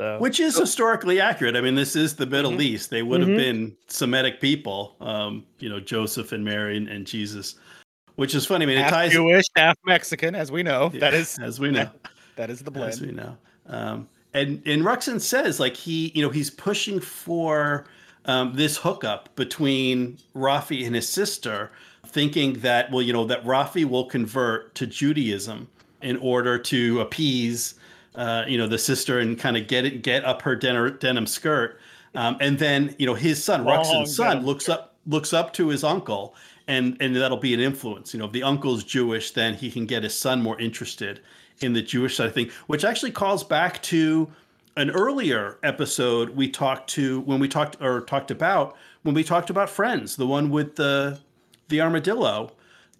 [0.00, 1.56] So Which is historically accurate.
[1.56, 2.62] I mean, this is the Middle Mhm.
[2.62, 2.88] East.
[2.88, 3.36] They would have Mhm.
[3.36, 7.56] been Semitic people, um, you know, Joseph and Mary and, and Jesus,
[8.14, 8.62] which is funny.
[8.62, 10.90] I mean, it half ties Jewish, half Mexican, as we know.
[10.94, 11.90] Yeah, That is as we know,
[12.36, 12.92] that is the blend.
[12.94, 13.36] as we know.
[13.66, 17.84] Um, and and Ruxin says like he, you know, he's pushing for
[18.24, 21.72] um, this hookup between Rafi and his sister,
[22.06, 25.68] thinking that well, you know, that Rafi will convert to Judaism
[26.00, 27.74] in order to appease,
[28.14, 31.26] uh, you know, the sister and kind of get it, get up her denim, denim
[31.26, 31.78] skirt.
[32.14, 35.68] Um, and then you know his son, Long Ruxin's son, looks up looks up to
[35.68, 36.34] his uncle,
[36.66, 38.12] and and that'll be an influence.
[38.12, 41.20] You know, if the uncle's Jewish, then he can get his son more interested
[41.60, 44.30] in the Jewish side of thing, which actually calls back to
[44.76, 49.50] an earlier episode we talked to when we talked or talked about when we talked
[49.50, 51.20] about Friends, the one with the
[51.68, 52.52] the armadillo.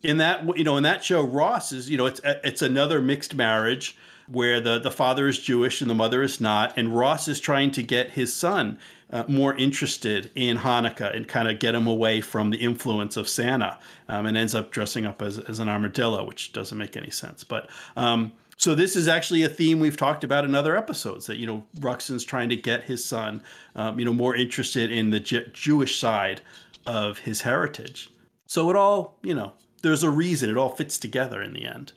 [0.02, 3.34] In that you know in that show, Ross is you know it's it's another mixed
[3.34, 3.96] marriage
[4.30, 7.70] where the the father is Jewish and the mother is not, and Ross is trying
[7.72, 8.78] to get his son
[9.12, 13.28] uh, more interested in Hanukkah and kind of get him away from the influence of
[13.28, 13.78] Santa,
[14.08, 17.42] um, and ends up dressing up as, as an armadillo, which doesn't make any sense.
[17.42, 21.38] But um, so this is actually a theme we've talked about in other episodes that
[21.38, 23.42] you know Ruxin's trying to get his son,
[23.74, 26.42] um, you know, more interested in the J- Jewish side
[26.86, 28.10] of his heritage.
[28.46, 29.52] So it all, you know,
[29.82, 30.50] there's a reason.
[30.50, 31.92] It all fits together in the end.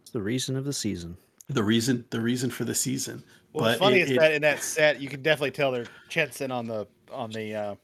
[0.00, 1.16] it's the reason of the season.
[1.52, 3.22] The reason, the reason for the season.
[3.52, 5.86] What's But funny it- is it- that in that set, you can definitely tell they're
[6.08, 7.74] chintz in on the on the uh,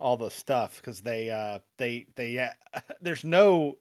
[0.00, 3.76] all the stuff because they uh, they they uh, there's no.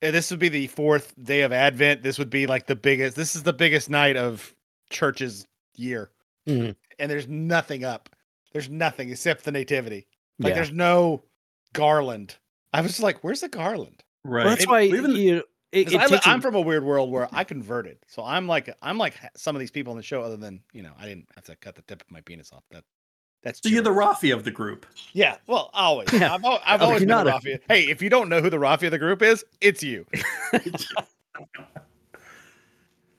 [0.00, 2.04] This would be the fourth day of Advent.
[2.04, 3.16] This would be like the biggest.
[3.16, 4.54] This is the biggest night of
[4.90, 6.10] church's year,
[6.48, 6.76] Mhm.
[7.00, 8.08] and there's nothing up.
[8.52, 10.06] There's nothing except the nativity.
[10.38, 10.54] Like yeah.
[10.54, 11.24] there's no
[11.72, 12.36] garland.
[12.72, 14.44] I was just like, "Where's the garland?" right.
[14.44, 15.42] Well, that's It- why even- you.
[15.72, 17.98] It, 'Cause it I, li- takes a- I'm from a weird world where I converted,
[18.06, 20.22] so I'm like I'm like some of these people on the show.
[20.22, 22.62] Other than you know, I didn't have to cut the tip of my penis off.
[22.70, 22.84] That
[23.42, 24.86] that's so you're the Rafi of the group.
[25.12, 25.36] yeah.
[25.46, 26.10] Well, always.
[26.12, 26.34] Yeah.
[26.34, 27.60] I've, al- I've Oh, always been the not Rafi.
[27.68, 30.06] Hey, if you don't know who the Rafi of the group is, it's you.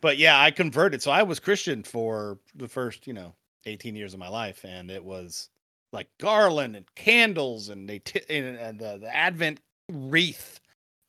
[0.01, 3.33] but yeah, I converted, so I was Christian for the first you know
[3.65, 5.49] 18 years of my life, and it was
[5.91, 9.59] like garland and candles and they t- and, and the, the Advent
[9.91, 10.59] wreath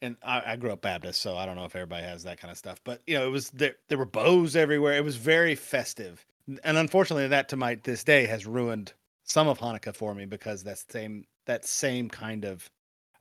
[0.03, 2.51] and I, I grew up Baptist, so I don't know if everybody has that kind
[2.51, 2.81] of stuff.
[2.85, 3.77] But you know, it was there.
[3.89, 4.97] There were bows everywhere.
[4.97, 6.25] It was very festive,
[6.65, 8.93] and unfortunately, that to my this day has ruined
[9.25, 12.71] some of Hanukkah for me because that same that same kind of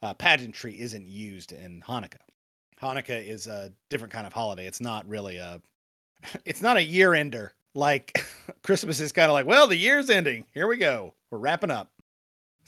[0.02, 2.18] uh, pageantry isn't used in Hanukkah.
[2.82, 4.66] Hanukkah is a different kind of holiday.
[4.66, 5.62] It's not really a
[6.46, 8.24] it's not a year ender like
[8.64, 10.46] Christmas is kind of like well the year's ending.
[10.54, 11.14] Here we go.
[11.30, 11.92] We're wrapping up.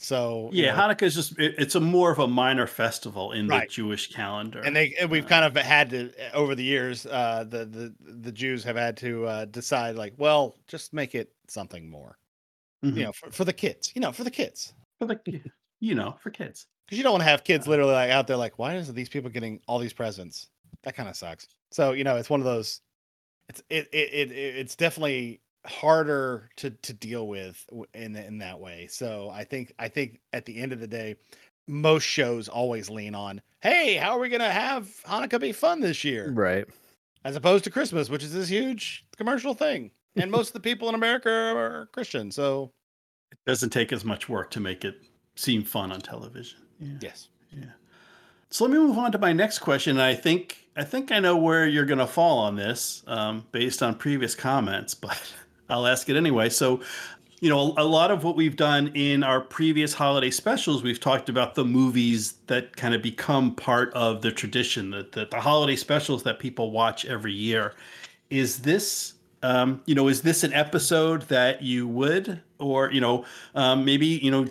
[0.02, 3.32] So you Yeah, know, Hanukkah is just it, it's a more of a minor festival
[3.32, 3.68] in Right.
[3.68, 4.62] the Jewish calendar.
[4.62, 7.94] and they and we've Uh, kind of had to over the years uh the the
[8.00, 12.18] the jews have had to uh decide like well just make it something more
[12.82, 12.96] mhm.
[12.96, 15.20] you know for, for the kids you know for the kids for the
[15.80, 16.66] you know, for kids.
[16.86, 17.64] because you don't want to have Uh.
[17.64, 20.50] kids literally like out there like why is these people getting all these presents
[20.82, 22.80] that kind of sucks so you know it's one of those
[23.48, 28.88] it's it it, it it's definitely harder to to deal with in in that way
[28.90, 31.14] so i think i think at the end of the day
[31.68, 36.02] most shows always lean on hey how are we gonna have hanukkah be fun this
[36.02, 36.66] year right.
[37.24, 39.92] as opposed to Christmas, which is this huge commercial thing.
[40.16, 42.30] And most of the people in America are Christian.
[42.30, 42.72] So,
[43.30, 44.96] It doesn't take as much work to make it
[45.36, 46.58] seem fun on television.
[46.78, 46.94] Yeah.
[47.00, 47.28] yes.
[47.50, 47.64] Yeah.
[48.50, 49.98] So let me move on to my next question.
[49.98, 53.82] I think I think I know where you're going to fall on this, um, based
[53.82, 55.32] on previous comments, but
[55.68, 56.48] I'll ask it anyway.
[56.48, 56.80] So,
[57.40, 61.28] you know, a lot of what we've done in our previous holiday specials, we've talked
[61.28, 65.76] about the movies that kind of become part of the tradition, the, the, the holiday
[65.76, 67.74] specials that people watch every year.
[68.30, 73.24] Is this um, you know, is this an episode that you would, or you know,
[73.56, 74.46] um, maybe you know,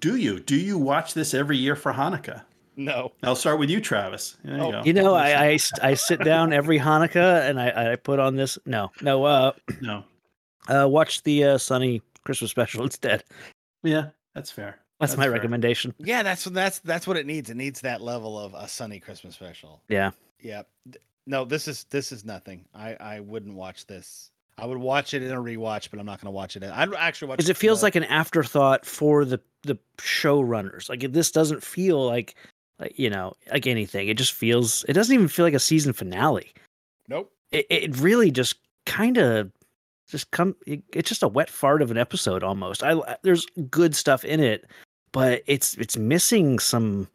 [0.00, 2.42] do you do you watch this every year for Hanukkah?
[2.76, 3.12] No.
[3.22, 4.36] I'll start with you, Travis.
[4.44, 4.82] There Oh, you, go.
[4.84, 8.36] You know, I, I s- I sit down every Hanukkah and I, I put on
[8.36, 8.58] this.
[8.66, 9.24] No, no.
[9.24, 10.04] Uh, no,
[10.68, 13.24] uh, watch the uh, Sunny Christmas special instead.
[13.82, 14.78] yeah, that's fair.
[15.00, 15.32] That's, That's my fair.
[15.32, 15.92] recommendation.
[15.98, 17.50] Yeah, that's that's that's what it needs.
[17.50, 19.82] It needs that level of a sunny Christmas special.
[19.88, 20.12] Yeah.
[20.40, 20.62] Yeah.
[21.26, 22.64] No, this is this is nothing.
[22.74, 24.30] I I wouldn't watch this.
[24.56, 26.62] I would watch it in a rewatch, but I'm not going to watch it.
[26.62, 27.38] In, I'd actually watch.
[27.38, 30.88] Because it feels the- like an afterthought for the the showrunners.
[30.88, 32.36] Like this doesn't feel like,
[32.78, 34.08] like you know, like anything.
[34.08, 34.84] It just feels.
[34.88, 36.52] It doesn't even feel like a season finale.
[37.08, 37.32] nope.
[37.50, 38.56] It it really just
[38.86, 39.50] kind of
[40.08, 40.56] just come.
[40.66, 42.82] It's just a wet fart of an episode almost.
[42.82, 44.66] I there's good stuff in it,
[45.12, 47.08] but it's it's missing some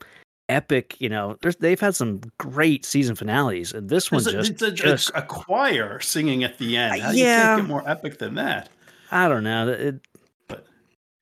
[0.50, 0.96] epic.
[1.00, 4.52] You know, there's they've had some great season finales, and this one It's a, just
[4.52, 7.02] it's a, just a choir singing at the end.
[7.02, 7.62] How, You yeah.
[7.62, 8.70] more epic than that.
[9.12, 9.70] I don't know.
[9.70, 10.02] It,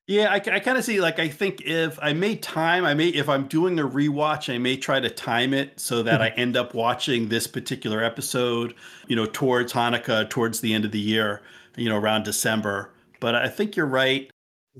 [0.08, 1.00] Yeah, I, I kind of see.
[1.02, 4.56] Like, I think if I made time, I may if I'm doing a rewatch, I
[4.56, 8.74] may try to time it so that I end up watching this particular episode,
[9.06, 11.42] you know, towards Hanukkah, towards the end of the year,
[11.76, 12.90] you know, around December.
[13.20, 14.30] But I think you're right.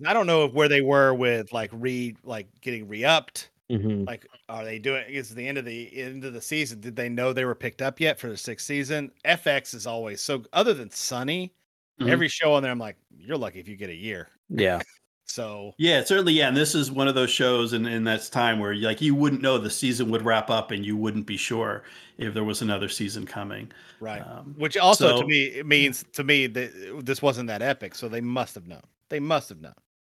[0.06, 3.50] I don't know where they were with like re like getting re-upped.
[3.70, 4.08] mhm.
[4.08, 5.04] Like, are they doing?
[5.08, 6.80] Is the end of the end of the season?
[6.80, 9.12] Did they know they were picked up yet for the sixth season?
[9.24, 10.44] FX is always so.
[10.52, 11.54] Other than Sunny,
[12.00, 12.08] Mhm.
[12.10, 14.30] every show on there, I'm like, you're lucky if you get a year.
[14.48, 14.82] Yeah.
[15.28, 16.32] So Yeah, certainly.
[16.32, 19.14] Yeah, and this is one of those shows, and in that's time where like you
[19.14, 21.84] wouldn't know the season would wrap up, and you wouldn't be sure
[22.16, 23.70] if there was another season coming.
[24.00, 24.22] right.
[24.22, 27.94] Um, Which also so- to me it means to me that this wasn't that epic.
[27.94, 28.82] So they must have known.
[29.10, 29.74] They must have known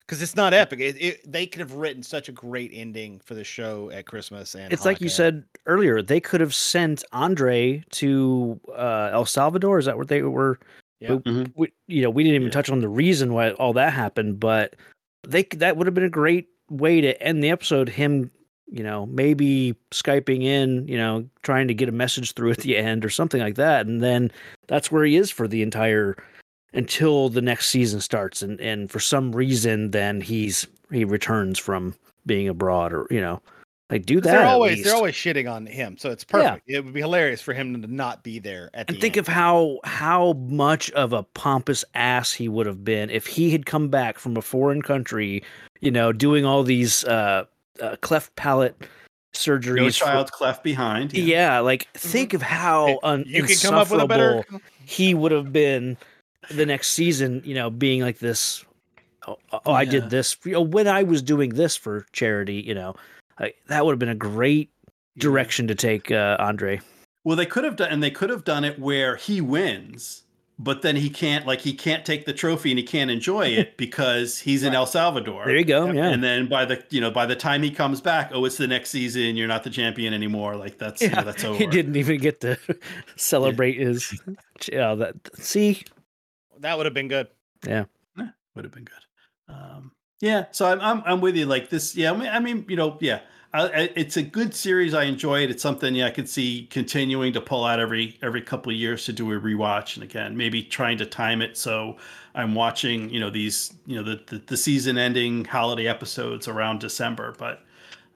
[0.06, 0.80] because it's not epic.
[0.80, 4.54] It, it, they could have written such a great ending for the show at Christmas
[4.54, 6.02] and It's like you said earlier.
[6.02, 9.78] They could have sent Andre to uh, El Salvador.
[9.78, 10.58] Is that what they were?
[11.00, 11.14] Yeah.
[11.14, 11.52] we- Mhm.
[11.56, 12.52] we, you know, we didn't even Yeah.
[12.52, 14.74] touch on the reason why all that happened, but
[15.26, 17.88] they that would have been a great way to end the episode.
[17.88, 18.30] Him,
[18.66, 22.76] you know, maybe skyping in, you know, trying to get a message through at the
[22.76, 24.30] end or something like that, and then
[24.68, 26.16] that's where he is for the entire
[26.72, 31.94] until the next season starts, and and for some reason, then he's he returns from
[32.26, 33.40] being abroad, or you know,
[33.90, 34.30] like do that.
[34.30, 36.40] They're always they're always shitting on him, so it's Yeah.
[36.50, 36.64] perfect.
[36.68, 39.26] It would be hilarious for him to not be there at and the think end.
[39.26, 43.66] of how how much of a pompous ass he would have been if he had
[43.66, 45.42] come back from a foreign country,
[45.80, 47.44] you know, doing all these uh,
[47.82, 48.76] uh cleft palate
[49.32, 49.76] surgeries.
[49.76, 51.12] no for- child's cleft behind.
[51.12, 51.58] yeah.
[51.60, 54.44] like think of how Hey, un- you can come up with a better.
[54.84, 55.96] he would have been
[56.50, 57.42] the next season.
[57.44, 58.64] You know, being like this.
[59.28, 59.36] Oh,
[59.66, 60.36] oh I did this.
[60.44, 62.94] You know, when I was doing this for charity, you know,
[63.40, 64.70] like, that would have been a great
[65.16, 65.22] Yeah.
[65.22, 66.80] direction to take uh, Andre.
[67.24, 70.22] Well, they could have done, and they could have done it where he wins,
[70.58, 73.76] but then he can't, like, he can't take the trophy and he can't enjoy it
[73.78, 75.44] because he's in El Salvador.
[75.46, 75.86] There you go.
[75.86, 75.94] Yep.
[75.96, 76.08] Yeah.
[76.10, 78.66] And then by the, you know, by the time he comes back, oh, it's the
[78.66, 79.36] next season.
[79.36, 80.56] You're not the champion anymore.
[80.56, 81.58] Like that's, you know, that's over.
[81.58, 82.58] He didn't even get to
[83.16, 84.18] celebrate his.
[84.70, 85.82] Yeah, that see.
[86.60, 87.28] That would have been good.
[87.66, 87.84] Yeah.
[88.18, 89.54] yeah would have been good.
[89.54, 91.46] Um, yeah, so I'm, I'm I'm with you.
[91.46, 92.12] Like this, yeah.
[92.12, 93.20] I mean, I mean you know, yeah.
[93.52, 94.94] I, I, it's a good series.
[94.94, 95.50] I enjoy it.
[95.50, 99.04] It's something yeah, I could see continuing to pull out every every couple of years
[99.06, 101.96] to do a rewatch, and again, maybe trying to time it so
[102.34, 106.80] I'm watching you know these you know the the, the season ending holiday episodes around
[106.80, 107.64] December, but.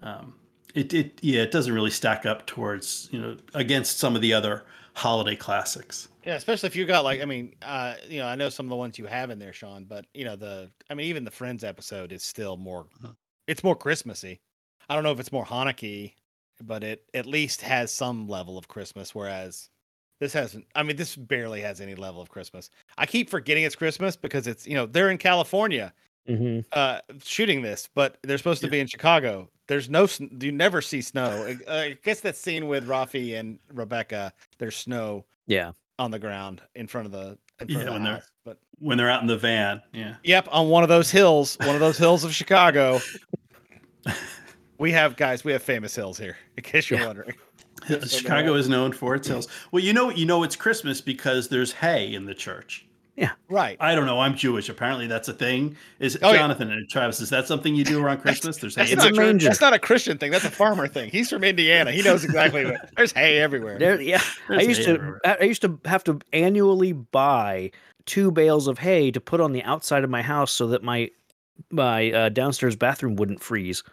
[0.03, 0.35] Um,
[0.75, 4.35] it, it yeah it doesn't really stack up towards you know against some of the
[4.35, 8.35] other holiday classics Yeah, especially if you got like, I mean, uh, you know, I
[8.35, 10.95] know some of the ones you have in there, Sean, but you know, the, I
[10.95, 13.15] mean, even the Friends episode is still more, Mhm.
[13.47, 14.41] it's more Christmassy.
[14.89, 16.13] I don't know if it's more Hanukkah,
[16.63, 19.15] but it at least has some level of Christmas.
[19.15, 19.71] Whereas
[20.21, 20.67] this hasn't.
[20.75, 22.71] I mean, this barely has any level of Christmas.
[22.97, 25.93] I keep forgetting it's Christmas because it's you know they're in California
[26.27, 29.51] hmm uh shooting this, but they're supposed to be in Chicago.
[29.67, 30.07] There's no,
[30.41, 31.45] you never see snow.
[31.47, 35.73] I, I guess that scene with Rafi and Rebecca, there's snow Yeah.
[35.99, 38.31] On the ground in front of the, Yeah, when they're- house.
[38.45, 41.75] But when they're out in the van yeah yep, on one of those hills, one
[41.75, 43.01] of those hills of Chicago.
[44.79, 47.07] we have guys, we have famous hills here, in case you're Yeah.
[47.07, 47.35] wondering.
[48.07, 49.47] Chicago is known for its hills.
[49.71, 52.87] Well, you know, you know, it's Christmas because there's hay in the church.
[53.49, 53.77] Right.
[53.79, 54.19] I don't know.
[54.21, 54.69] I'm Jewish.
[54.69, 55.77] Apparently, that's a thing.
[56.01, 56.39] Is Oh, yeah.
[56.39, 57.21] Jonathan and Travis?
[57.21, 58.57] Is that something you do around Christmas?
[58.57, 59.27] There's hay That's in It's not, a church.
[59.27, 59.47] manger.
[59.49, 60.33] that's not a Christian thing.
[60.33, 61.11] That's a farmer thing.
[61.11, 61.93] He's from Indiana.
[61.93, 62.91] He knows exactly what.
[62.97, 63.79] There's hay everywhere.
[63.79, 64.21] There, yeah.
[64.49, 64.95] I used to.
[64.95, 65.21] everywhere.
[65.25, 67.71] I I used to have to annually buy
[68.07, 71.09] two bales of hay to put on the outside of my house so that my
[71.71, 73.85] my uh, downstairs bathroom wouldn't freeze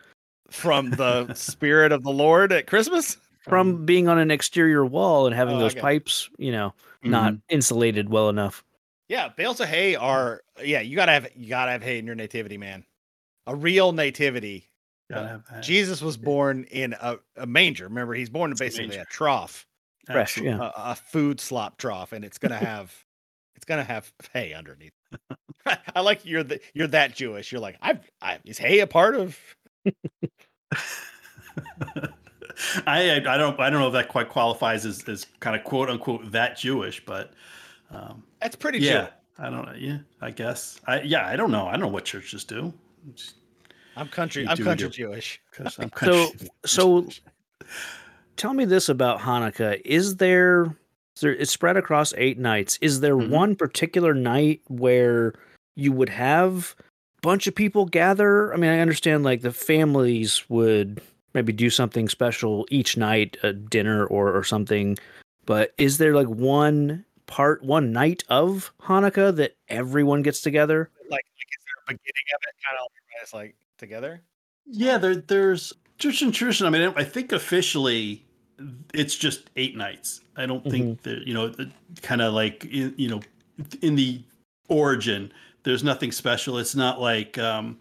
[0.50, 3.18] From the spirit of the Lord at Christmas.
[3.48, 7.42] from being on an exterior wall and having Oh, those pipes, you know, not Mhm.
[7.50, 8.64] insulated well enough.
[9.12, 10.80] Yeah, bales of hay are yeah.
[10.80, 12.86] You gotta have you gotta have hay in your nativity, man.
[13.46, 14.70] A real nativity.
[15.12, 15.64] Gotta have that.
[15.64, 17.90] Jesus was born in a, a manger.
[17.90, 19.68] Remember, he's born in It's a basically a trough,
[20.06, 20.58] Fresh, Absolutely.
[20.58, 20.72] yeah.
[20.78, 22.96] a, a food slop trough, and it's gonna have
[23.58, 24.94] it's gonna have hay underneath.
[25.94, 27.52] I like you're the you're that Jewish.
[27.52, 29.38] You're like I've I, is hay a part of
[32.88, 35.66] I, I I don't I don't know if that quite qualifies as, as kind of
[35.66, 37.34] quote unquote that Jewish, but
[37.92, 39.10] um, that's pretty yeah, Jewish.
[39.40, 39.74] I don't know.
[39.78, 40.80] Yeah, I guess.
[40.88, 41.68] I yeah, I don't know.
[41.68, 42.74] I don't know what churches do.
[43.16, 43.36] Just
[43.96, 44.48] I'm country.
[44.48, 45.42] I'm country your- Jewish.
[45.52, 47.08] 'cause I'm So country- so
[48.38, 49.82] tell me this about Hanukkah.
[49.86, 50.66] Is there
[51.16, 52.78] is there it's spread across eight nights.
[52.82, 53.30] Is there Mhm.
[53.30, 55.34] one particular night where
[55.76, 58.54] you would have a bunch of people gather?
[58.54, 61.02] I mean, I understand like the families would
[61.34, 64.98] maybe do something special each night, a dinner or or something.
[65.46, 70.90] But is there like one part, one night of Hanukkah that everyone gets together?
[71.10, 72.56] Like, like is there a beginning of it?
[72.68, 74.22] Kind of like it's like together.
[74.66, 76.68] yeah, there there's church and tradition.
[76.68, 78.26] I mean, I think officially
[78.94, 80.22] it's just eight nights.
[80.36, 81.54] I don't think that you know,
[82.02, 83.22] kind of like you know,
[83.82, 84.22] in the
[84.68, 85.32] origin,
[85.64, 86.58] there's nothing special.
[86.58, 87.80] It's not like um,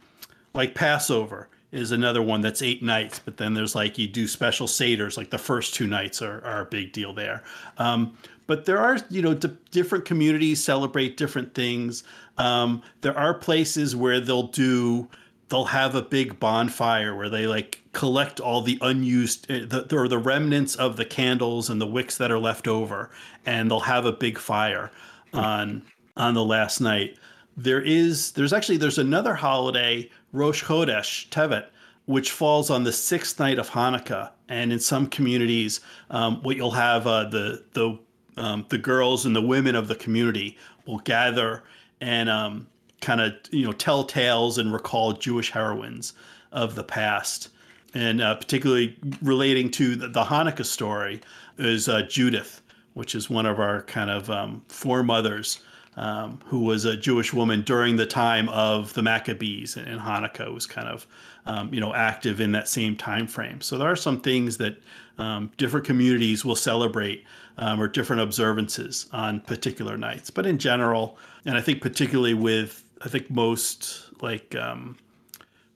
[0.55, 4.67] like Passover is another one that's eight nights, but then there's like you do special
[4.67, 7.43] seders, like the first two nights are, are a big deal there.
[7.79, 8.17] Um,
[8.51, 12.03] but there are, you know, di- different communities celebrate different things.
[12.37, 15.09] Um, there are places where they'll do,
[15.51, 20.09] they'll have a big bonfire where they like collect all the unused, uh, the, or
[20.09, 23.13] the remnants of the candles and the wicks that are left over,
[23.47, 24.91] and they'll have a big fire
[25.33, 25.83] on
[26.17, 27.17] on the last night
[27.57, 31.67] there is there's actually there's another holiday rosh chodesh tevet
[32.07, 35.81] which falls on the sixth night of hanukkah and in some communities
[36.11, 37.97] um, what you'll have uh, the the
[38.41, 41.63] um, the girls and the women of the community will gather
[42.01, 42.67] and um,
[43.01, 46.15] kind of you know tell tales and recall jewish heroines
[46.53, 47.51] of the past
[47.95, 51.21] and uh, particularly relating to the, the hanukkah story
[51.59, 52.63] is uh, judith
[52.95, 55.61] which is one of our kind of um, foremothers
[55.97, 60.53] um, who was a Jewish woman during the time of the Maccabees and, and Hanukkah
[60.53, 61.07] was kind of
[61.47, 63.61] um, you know active in that same time frame.
[63.61, 64.77] So there are some things that
[65.19, 67.25] um, different communities will celebrate
[67.59, 70.31] um, or different observances on particular nights.
[70.31, 74.97] But in general, and I think particularly with I think most like um,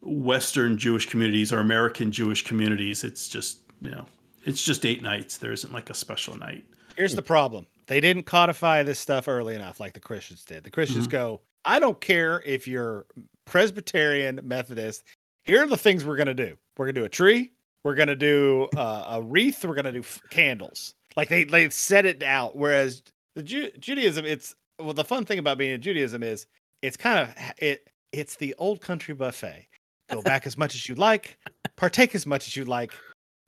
[0.03, 4.07] Western Jewish communities or American Jewish communities, it's just you know
[4.45, 5.39] it's just eight nights.
[5.39, 6.65] There isn't like a special night.
[6.97, 7.67] Here's the problem.
[7.87, 10.65] They didn't codify this stuff early enough like the Christians did.
[10.65, 13.07] The Christians go, I don't care if you're
[13.45, 15.03] Presbyterian, Methodist.
[15.43, 16.57] Here are the things we're going to do.
[16.77, 17.53] We're going to do a tree.
[17.83, 19.65] We're going to do uh, a wreath.
[19.65, 20.95] We're going to do f- candles.
[21.17, 22.57] Like they, they set it out.
[22.57, 23.03] Whereas
[23.35, 26.47] the Ju- Judaism, it's, well, the fun thing about being in Judaism is
[26.83, 29.69] it's kind of, it, it's the old country buffet.
[30.11, 31.39] Go back as much as you like,
[31.77, 32.93] partake as much as you like,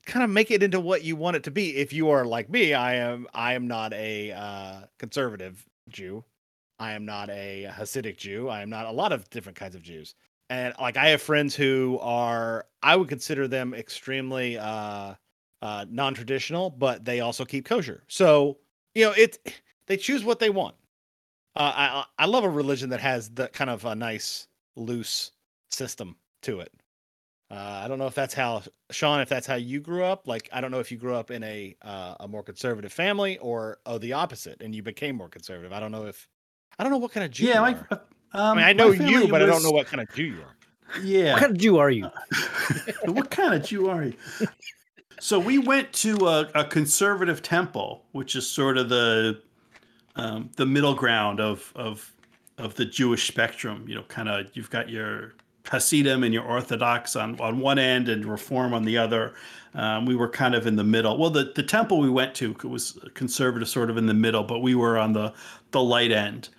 [0.06, 2.48] kind of make it into what you want it to be if you are like
[2.48, 6.24] me i am i am not a uh, conservative jew
[6.78, 9.82] i am not a hasidic jew i am not a lot of different kinds of
[9.82, 10.14] jews
[10.48, 15.12] and like i have friends who are i would consider them extremely uh,
[15.66, 18.58] uh, non-traditional but they also keep kosher so
[18.94, 20.76] you know it they choose what they want
[21.56, 24.46] uh, i i love a religion that has the kind of a nice
[24.76, 25.32] loose
[25.70, 26.72] system to it
[27.48, 30.26] uh, I don't know if that's how Sean, if that's how you grew up.
[30.26, 33.38] Like, I don't know if you grew up in a uh, a more conservative family
[33.38, 35.72] or oh the opposite, and you became more conservative.
[35.72, 36.28] I don't know if
[36.76, 37.46] I don't know what kind of Jew.
[37.46, 38.02] yeah, you my, are.
[38.32, 40.24] um, I mean, I know you, family but I don't know what kind of Jew
[40.24, 40.56] you are.
[41.02, 41.32] Yeah.
[41.34, 42.10] What kind of Jew are you?
[43.04, 44.14] what kind of Jew are you?
[45.20, 49.40] So we went to a, a conservative temple, which is sort of the
[50.16, 52.12] um, the middle ground of of
[52.58, 53.84] of the Jewish spectrum.
[53.88, 55.34] You know, kind of you've got your
[55.70, 59.34] Hasidim and your Orthodox on on one end and Reform on the other.
[59.74, 61.16] Um, we were kind of in the middle.
[61.16, 64.60] Well, the the temple we went to was conservative, sort of in the middle, but
[64.60, 65.32] we were on the
[65.70, 66.50] the light end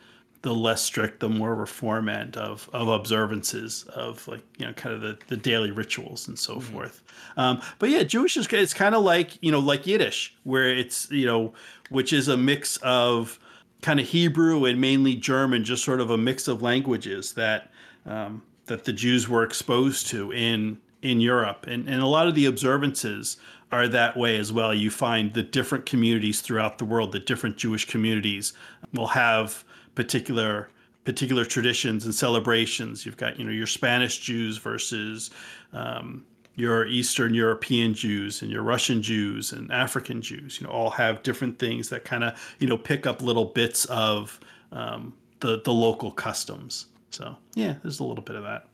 [0.42, 4.96] the less strict, the more reform end of of observances of like you know kind
[4.96, 7.04] of the, the daily rituals and so forth.
[7.38, 11.10] Um, but yeah, Jewish is it's kind of like you know like Yiddish, where it's
[11.12, 11.54] you know
[11.90, 13.40] which is a mix of
[13.82, 17.72] kind of Hebrew and mainly German, just sort of a mix of languages that
[18.06, 22.36] um, that the Jews were exposed to in in Europe, and and a lot of
[22.36, 23.38] the observances
[23.72, 24.74] are that way as well.
[24.74, 28.54] You find the different communities throughout the world, the different Jewish communities
[28.94, 29.66] will have
[29.98, 30.70] particular
[31.06, 33.04] particular traditions and celebrations.
[33.04, 35.32] You've got you know your Spanish Jews versus
[35.74, 36.24] um,
[36.54, 40.62] your Eastern European Jews and your Russian Jews and African Jews.
[40.62, 43.86] You know all have different things that kind of you know pick up little bits
[43.86, 44.40] of
[44.72, 46.86] um, the the local customs.
[47.10, 48.68] So yeah, there's a little bit of that.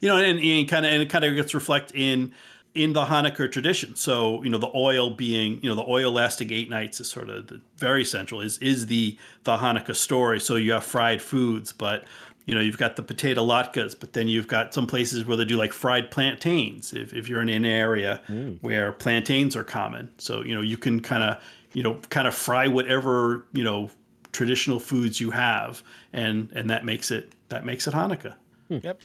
[0.00, 2.34] You know, and, and kind of and it kind of gets reflected in
[2.74, 3.94] in the Hanukkah tradition.
[3.94, 7.30] So, you know, the oil being, you know, the oil lasting eight nights is sort
[7.30, 10.40] of the, very central is is the the Hanukkah story.
[10.40, 12.04] So you have fried foods, but
[12.46, 15.46] you know, you've got the potato latkes, but then you've got some places where they
[15.46, 16.92] do like fried plantains.
[16.92, 18.58] If, if you're in an area mm.
[18.60, 22.34] where plantains are common, so you know you can kind of you know kind of
[22.34, 23.90] fry whatever you know
[24.32, 28.34] traditional foods you have, and and that makes it that makes it Hanukkah.
[28.68, 28.78] Hmm.
[28.82, 29.00] Yep,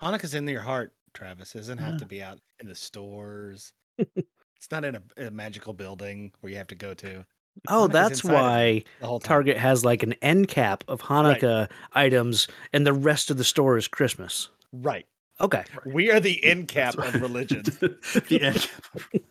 [0.00, 1.54] Hanukkah's in your heart, Travis.
[1.54, 1.98] It doesn't have yeah.
[1.98, 2.08] to ah.
[2.08, 3.72] be out in the stores.
[3.98, 7.24] it's not in a, a, magical building where you have to go to.
[7.66, 8.84] Oh, that's why
[9.24, 11.70] Target has like an end cap of Hanukkah right.
[11.92, 14.48] items, and the rest of the store is Christmas.
[14.72, 15.06] Right.
[15.40, 15.64] Okay.
[15.84, 17.62] We are the end cap of religion.
[17.64, 19.22] the end cap.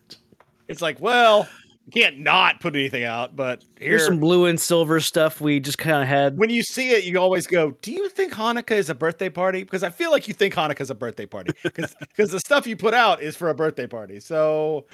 [0.67, 1.47] it's like, well,
[1.91, 5.77] can't not put anything out, but here, here's some blue and silver stuff we just
[5.77, 6.37] kind of had.
[6.37, 9.63] When you see it, you always go, "Do you think Hanukkah is a birthday party?"
[9.63, 12.67] Because I feel like you think Hanukkah is a birthday party because because the stuff
[12.67, 14.19] you put out is for a birthday party.
[14.19, 14.85] So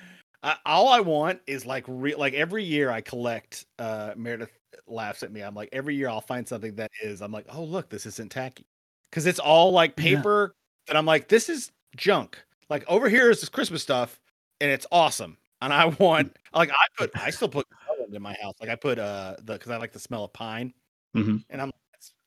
[0.43, 3.65] I, all I want is like re- like every year I collect.
[3.79, 4.51] Uh, Meredith
[4.87, 5.41] laughs at me.
[5.41, 7.21] I'm like every year I'll find something that is.
[7.21, 8.67] I'm like, oh look, this isn't tacky
[9.09, 10.53] because it's all like paper.
[10.53, 10.91] Yeah.
[10.91, 12.37] And I'm like, this is junk.
[12.69, 14.19] Like over here is this Christmas stuff,
[14.61, 15.37] and it's awesome.
[15.63, 17.67] And I want like I put I still put
[18.11, 18.55] in my house.
[18.61, 20.73] Like I put uh the because I like the smell of pine,
[21.15, 21.37] mm-hmm.
[21.49, 21.71] and I'm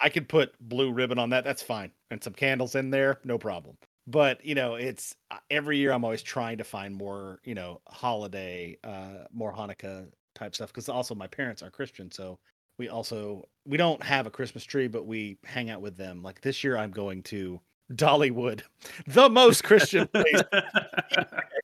[0.01, 1.45] I could put blue ribbon on that.
[1.45, 3.77] That's fine, and some candles in there, no problem
[4.07, 5.15] but you know it's
[5.51, 10.55] every year i'm always trying to find more you know holiday uh more hanukkah type
[10.55, 12.39] stuff because also my parents are christian so
[12.79, 16.41] we also we don't have a christmas tree but we hang out with them like
[16.41, 17.61] this year i'm going to
[17.95, 18.63] dollywood
[19.09, 20.43] the most christian place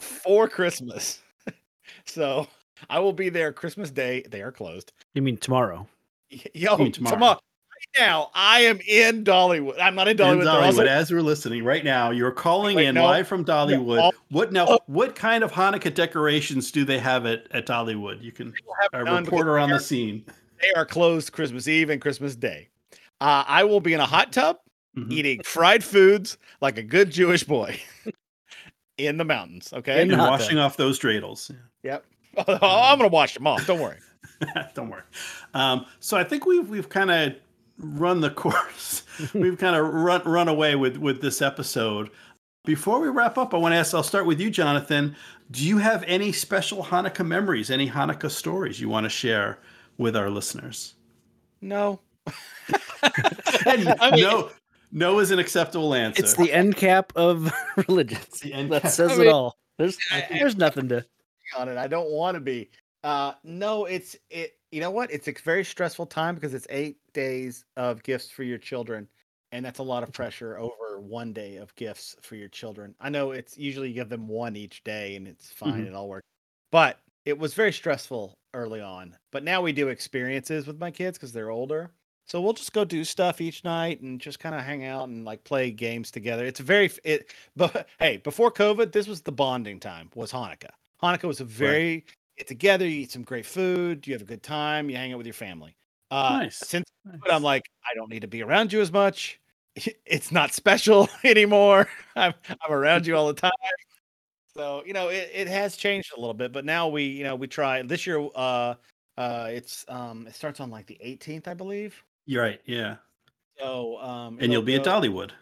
[0.00, 1.20] for christmas
[2.04, 2.46] so
[2.88, 5.86] i will be there christmas day they are closed you mean tomorrow
[6.54, 7.14] Yo, tomorrow.
[7.14, 7.40] tomorrow
[7.98, 9.80] now, I am in Dollywood.
[9.80, 10.40] I'm not in Dollywood.
[10.42, 14.12] In Dollywood, also- as we're listening right now, you're calling in no, live from Dollywood.
[14.28, 14.66] what now?
[14.68, 14.78] Oh.
[14.86, 18.22] What kind of Hanukkah decorations do they have at, at Dollywood?
[18.22, 18.54] You can
[18.92, 20.24] have a reporter on the scene.
[20.60, 22.68] They are closed Christmas Eve and Christmas Day.
[23.20, 24.58] Uh, I will be in a hot tub
[24.96, 25.12] mm-hmm.
[25.12, 27.80] eating fried foods like a good Jewish boy
[29.06, 29.72] in the mountains.
[29.72, 31.54] Okay, and washing off those dreidels.
[31.82, 32.04] Yep.
[32.46, 33.66] I'm gonna wash them off.
[33.66, 33.98] Don't worry.
[34.74, 35.02] Don't worry.
[35.54, 37.34] Um, so I think we've we've kind of
[37.78, 39.02] run the course.
[39.34, 42.10] We've kind of run run away with with this episode.
[42.64, 43.94] Before we wrap up, I want to ask.
[43.94, 45.16] I'll start with you, Jonathan.
[45.50, 47.70] Do you have any special Hanukkah memories?
[47.70, 49.58] Any Hanukkah stories you want to share
[49.98, 50.94] with our listeners?
[51.60, 52.00] No.
[53.02, 54.50] I mean, no.
[54.92, 56.22] No is an acceptable answer.
[56.22, 57.52] It's the end cap of
[57.88, 58.40] religions.
[58.40, 59.56] That says I mean, it all.
[59.78, 59.98] There's
[60.30, 61.04] there's nothing to
[61.56, 61.78] on it.
[61.78, 62.70] I don't want to be.
[63.02, 65.10] Uh no, it's it you know what?
[65.10, 69.08] It's a very stressful time because it's eight days of gifts for your children,
[69.52, 72.94] and that's a lot of pressure over one day of gifts for your children.
[73.00, 75.86] I know it's usually you give them one each day, and it's fine, mm-hmm.
[75.86, 76.26] it all works.
[76.70, 79.16] But it was very stressful early on.
[79.32, 81.90] But now we do experiences with my kids because they're older.
[82.30, 85.24] So we'll just go do stuff each night and just kind of hang out and
[85.24, 86.44] like play games together.
[86.44, 90.70] It's very it but hey, before COVID, this was the bonding time was Hanukkah.
[91.02, 92.04] Hanukkah was a very right
[92.38, 95.18] get together, you eat some great food, you have a good time, you hang out
[95.18, 95.74] with your family.
[96.12, 96.56] Uh, nice.
[96.56, 97.18] Since nice.
[97.32, 99.40] I'm like, I don't need to be around you as much.
[100.06, 101.88] It's not special anymore.
[102.14, 103.50] I'm I'm around you all the time.
[104.56, 107.34] So you know, it, it has changed a little bit, but now we you know
[107.34, 108.24] we try this year.
[108.36, 108.74] Uh,
[109.18, 112.04] uh, it's um, it starts on like the 18th, I believe.
[112.30, 112.60] You're right.
[112.64, 112.98] Yeah.
[113.58, 115.32] So um, and you'll be go, at Dollywood.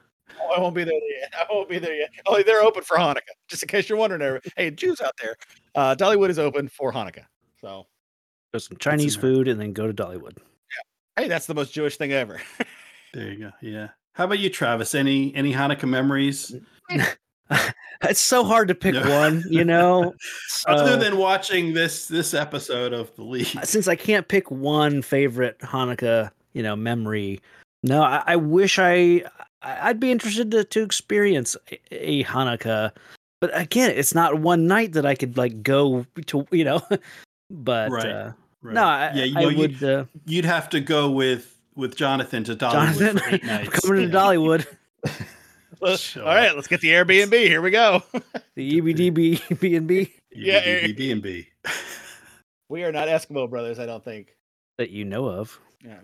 [0.40, 1.34] Oh, I won't be there yet.
[1.38, 2.08] I won't be there yet.
[2.24, 3.34] Oh, they're open for Hanukkah.
[3.46, 5.36] Just in case you're wondering, hey, Jews out there,
[5.74, 7.26] uh, Dollywood is open for Hanukkah.
[7.60, 7.84] So,
[8.54, 10.38] go some Chinese food and then go to Dollywood.
[10.38, 11.22] Yeah.
[11.22, 12.40] Hey, that's the most Jewish thing ever.
[13.12, 13.50] there you go.
[13.60, 13.88] Yeah.
[14.14, 14.94] How about you, Travis?
[14.94, 16.56] Any any Hanukkah memories?
[18.02, 19.10] it's so hard to pick no.
[19.10, 20.14] one, you know.
[20.48, 25.02] So, Other than watching this this episode of the league, since I can't pick one
[25.02, 27.40] favorite Hanukkah, you know, memory.
[27.84, 29.22] No, I, I wish I
[29.62, 31.56] I'd be interested to, to experience
[31.92, 32.90] a, Hanukkah,
[33.40, 36.82] but again, it's not one night that I could like go to, you know.
[37.50, 38.74] but right, uh, right.
[38.74, 39.80] no, I, yeah, you know, I would.
[39.80, 43.80] You'd, uh, you'd, have to go with with Jonathan to Dollywood Jonathan, for eight nights.
[43.80, 44.66] coming to Dollywood.
[45.80, 47.32] All right, let's get the Airbnb.
[47.32, 48.02] Here we go.
[48.56, 50.12] the EBDB B and B.
[50.32, 51.46] Yeah, EBDB
[52.68, 54.34] We are not Eskimo brothers, I don't think.
[54.76, 55.60] That you know of.
[55.84, 55.98] Yeah,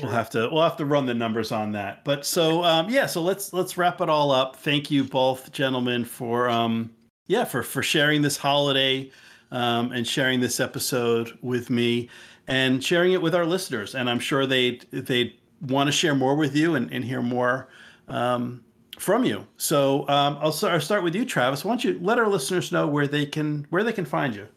[0.00, 2.04] we'll have to we'll have to run the numbers on that.
[2.04, 4.56] But so um, yeah, so let's let's wrap it all up.
[4.56, 6.90] Thank you both gentlemen for um,
[7.26, 9.10] yeah for for sharing this holiday
[9.50, 12.08] um, and sharing this episode with me
[12.48, 13.94] and sharing it with our listeners.
[13.94, 17.68] And I'm sure they they want to share more with you and, and hear more
[18.08, 18.64] um,
[18.98, 19.46] from you.
[19.56, 21.64] So um, I'll, start, I'll start with you, Travis.
[21.64, 24.48] Why don't you let our listeners know where they can where they can find you?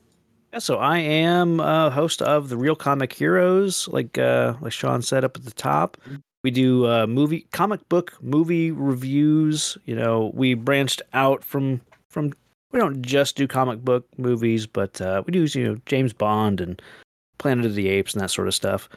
[0.56, 5.02] Yeah, so I am a host of the Real Comic Heroes, like uh, like Sean
[5.02, 5.98] said up at the top.
[6.46, 9.78] We do uh, movie, comic book movie reviews.
[9.84, 12.32] You know, we branched out from from.
[12.72, 16.62] We don't just do comic book movies, but uh, we do you know James Bond
[16.62, 16.82] and
[17.38, 18.88] Planet of the Apes and that sort of stuff.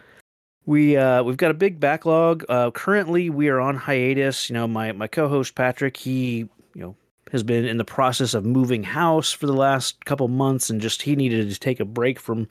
[0.65, 2.45] We uh, we've got a big backlog.
[2.49, 4.49] Uh, currently, we are on hiatus.
[4.49, 6.97] You know, my my co-host Patrick, he you know
[7.33, 11.03] has been in the process of moving house for the last couple months, and just
[11.03, 12.49] he needed to take a break from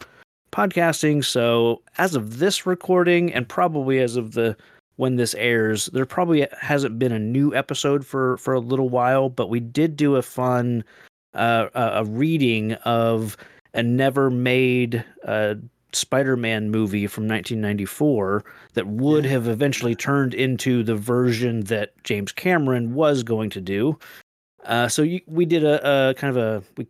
[0.52, 1.24] podcasting.
[1.24, 4.56] So as of this recording, and probably as of the
[4.96, 9.30] when this airs, there probably hasn't been a new episode for for a little while.
[9.30, 10.84] But we did do a fun
[11.34, 13.38] uh, a reading of
[13.74, 15.56] a never made uh,
[15.94, 18.44] Spider-Man movie from 1994
[18.74, 23.98] that would have eventually turned into the version that James Cameron was going to do.
[24.66, 26.88] Uh, so you, we did a, a, kind of a we,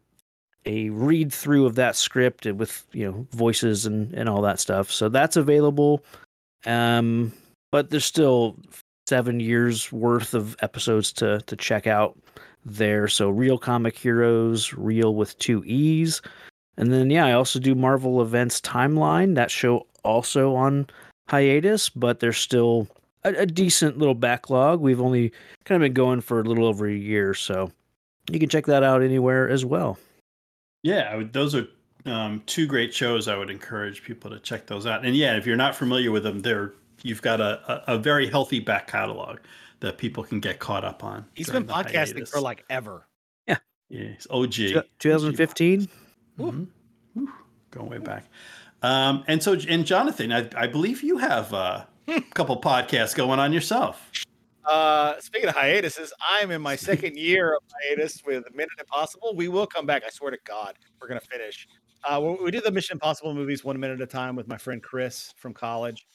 [0.65, 4.91] a read through of that script with you know voices and and all that stuff.
[4.91, 6.03] So that's available.
[6.65, 7.31] Um,
[7.71, 8.57] but there's still
[9.07, 12.17] seven years worth of episodes to to check out
[12.65, 13.07] there.
[13.07, 16.21] So real comic heroes, real with two e's.
[16.77, 19.35] And then yeah, I also do Marvel Events Timeline.
[19.35, 20.87] That show also on
[21.27, 22.87] hiatus, but there's still
[23.23, 24.79] a, a, decent little backlog.
[24.79, 25.31] We've only
[25.65, 27.71] kind of been going for a little over a year, so
[28.31, 29.97] you can check that out anywhere as well.
[30.83, 31.67] Yeah, would, those are
[32.05, 33.27] um, two great shows.
[33.27, 35.05] I would encourage people to check those out.
[35.05, 36.73] And yeah, if you're not familiar with them, they're
[37.03, 39.39] you've got a, a, a very healthy back catalog
[39.79, 41.25] that people can get caught up on.
[41.33, 42.31] He's been podcasting hiatus.
[42.31, 43.05] for like ever.
[43.47, 43.57] Yeah.
[43.89, 44.83] Yeah, He's OG.
[44.99, 45.87] 2015.
[46.39, 47.25] Mm-hmm.
[47.71, 48.25] Going way back.
[48.81, 53.39] Um, and so, and Jonathan, I, I believe you have uh, a couple podcasts going
[53.39, 54.11] on yourself.
[54.65, 59.33] Uh, speaking of hiatuses, I'm in my second year of hiatus with Minute Impossible.
[59.35, 60.03] We will come back.
[60.05, 61.67] I swear to God, we're gonna finish.
[62.03, 64.57] Uh, we, we do the Mission Impossible movies one minute at a time with my
[64.57, 66.05] friend Chris from college.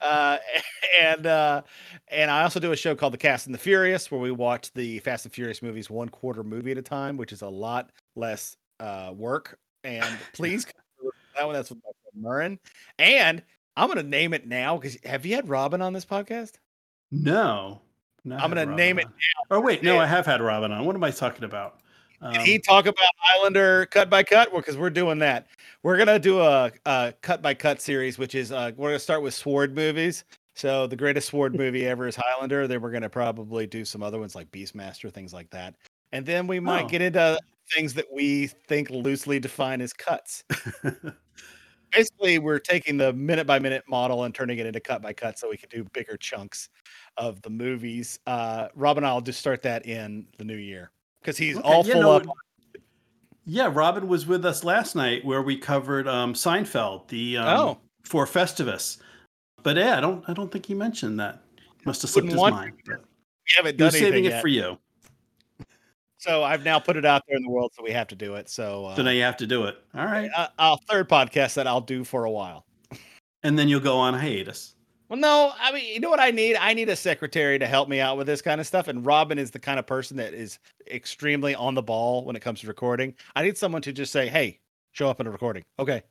[0.00, 0.38] Uh,
[1.00, 1.62] and uh,
[2.08, 4.72] and I also do a show called The Cast and the Furious, where we watch
[4.72, 7.90] the Fast and Furious movies one quarter movie at a time, which is a lot
[8.14, 9.58] less uh, work.
[9.82, 10.64] And please,
[11.36, 12.58] that one that's with my friend Murrin.
[12.98, 13.42] And
[13.80, 16.52] I'm going to name it now because have you had Robin on this podcast?
[17.10, 17.80] No.
[18.30, 19.56] I'm going to name it now.
[19.56, 20.84] Oh wait, no, I have had Robin on.
[20.84, 21.80] What am I talking about?
[22.20, 24.54] Um, Did he talk about Highlander cut by cut?
[24.54, 25.46] Because we're doing that.
[25.82, 29.22] We're gonna do a, a cut by cut series, which is uh, we're gonna start
[29.22, 30.24] with sword movies.
[30.54, 32.68] So the greatest sword movie ever is Highlander.
[32.68, 35.74] Then we're gonna probably do some other ones like Beastmaster, things like that.
[36.12, 36.88] And then we might oh.
[36.88, 37.38] get into
[37.74, 40.44] things that we think loosely define as cuts.
[41.92, 45.38] Basically, we're taking the minute by minute model and turning it into cut by cut
[45.38, 46.68] so we can do bigger chunks
[47.16, 48.18] of the movies.
[48.26, 50.90] Uh, Rob and I'll just start that in the new year
[51.20, 52.26] because he's okay, all full up.
[53.44, 57.78] Yeah, Robin was with us last night where we covered um, Seinfeld, the um, oh.
[58.04, 58.98] for Festivus.
[59.62, 61.42] But yeah, I don't I don't think he mentioned that.
[61.84, 62.74] Must have slipped his mind.
[62.86, 64.34] But we haven't done was saving yet.
[64.34, 64.78] it for you.
[66.20, 68.34] So I've now put it out there in the world, so we have to do
[68.34, 68.50] it.
[68.50, 69.78] So, uh, so now you have to do it.
[69.94, 70.30] All right.
[70.36, 72.66] Uh, I'll third podcast that I'll do for a while,
[73.42, 74.74] and then you'll go on hiatus.
[75.08, 76.56] Well, no, I mean, you know what I need?
[76.56, 78.86] I need a secretary to help me out with this kind of stuff.
[78.86, 82.42] And Robin is the kind of person that is extremely on the ball when it
[82.42, 83.14] comes to recording.
[83.34, 84.60] I need someone to just say, "Hey,
[84.92, 86.02] show up in a recording." Okay,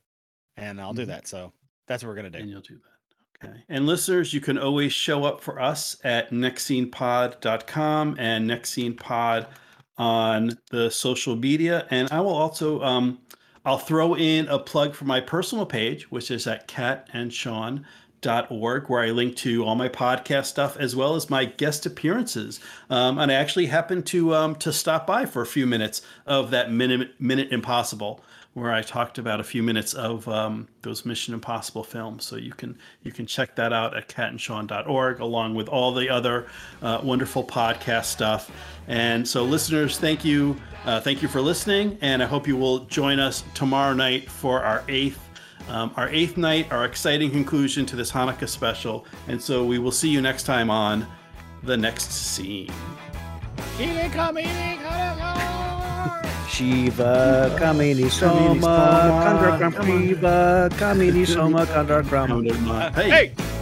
[0.57, 1.01] and I'll mm-hmm.
[1.01, 1.27] do that.
[1.27, 1.53] So
[1.87, 2.39] that's what we're gonna do.
[2.39, 3.47] And you'll do that.
[3.47, 3.63] Okay.
[3.69, 9.47] And listeners, you can always show up for us at nextscenepod.com and nextscenepod
[9.99, 11.85] on the social media.
[11.91, 13.19] And I will also um,
[13.65, 19.11] I'll throw in a plug for my personal page, which is at catandsean.org, where I
[19.11, 22.59] link to all my podcast stuff as well as my guest appearances.
[22.89, 26.49] Um, and I actually happened to um, to stop by for a few minutes of
[26.51, 28.23] that minute minute impossible
[28.59, 32.25] where I talked about a few minutes of um, those Mission Impossible films.
[32.25, 36.47] So you can you can check that out at catandsean.org along with all the other
[36.81, 38.51] uh, wonderful podcast stuff.
[38.87, 42.79] And so, listeners, thank you, uh, thank you for listening, and I hope you will
[42.85, 45.25] join us tomorrow night for our eighth.
[45.67, 49.05] Um, our eighth night, our exciting conclusion to this Hanukkah special.
[49.27, 51.05] And so we will see you next time on
[51.61, 52.71] The Next Scene.
[56.47, 62.93] Shiva Kamini Soma Kandragram Shiva Kamini Soma Kandragram.
[62.95, 63.09] Hey!
[63.09, 63.58] hey.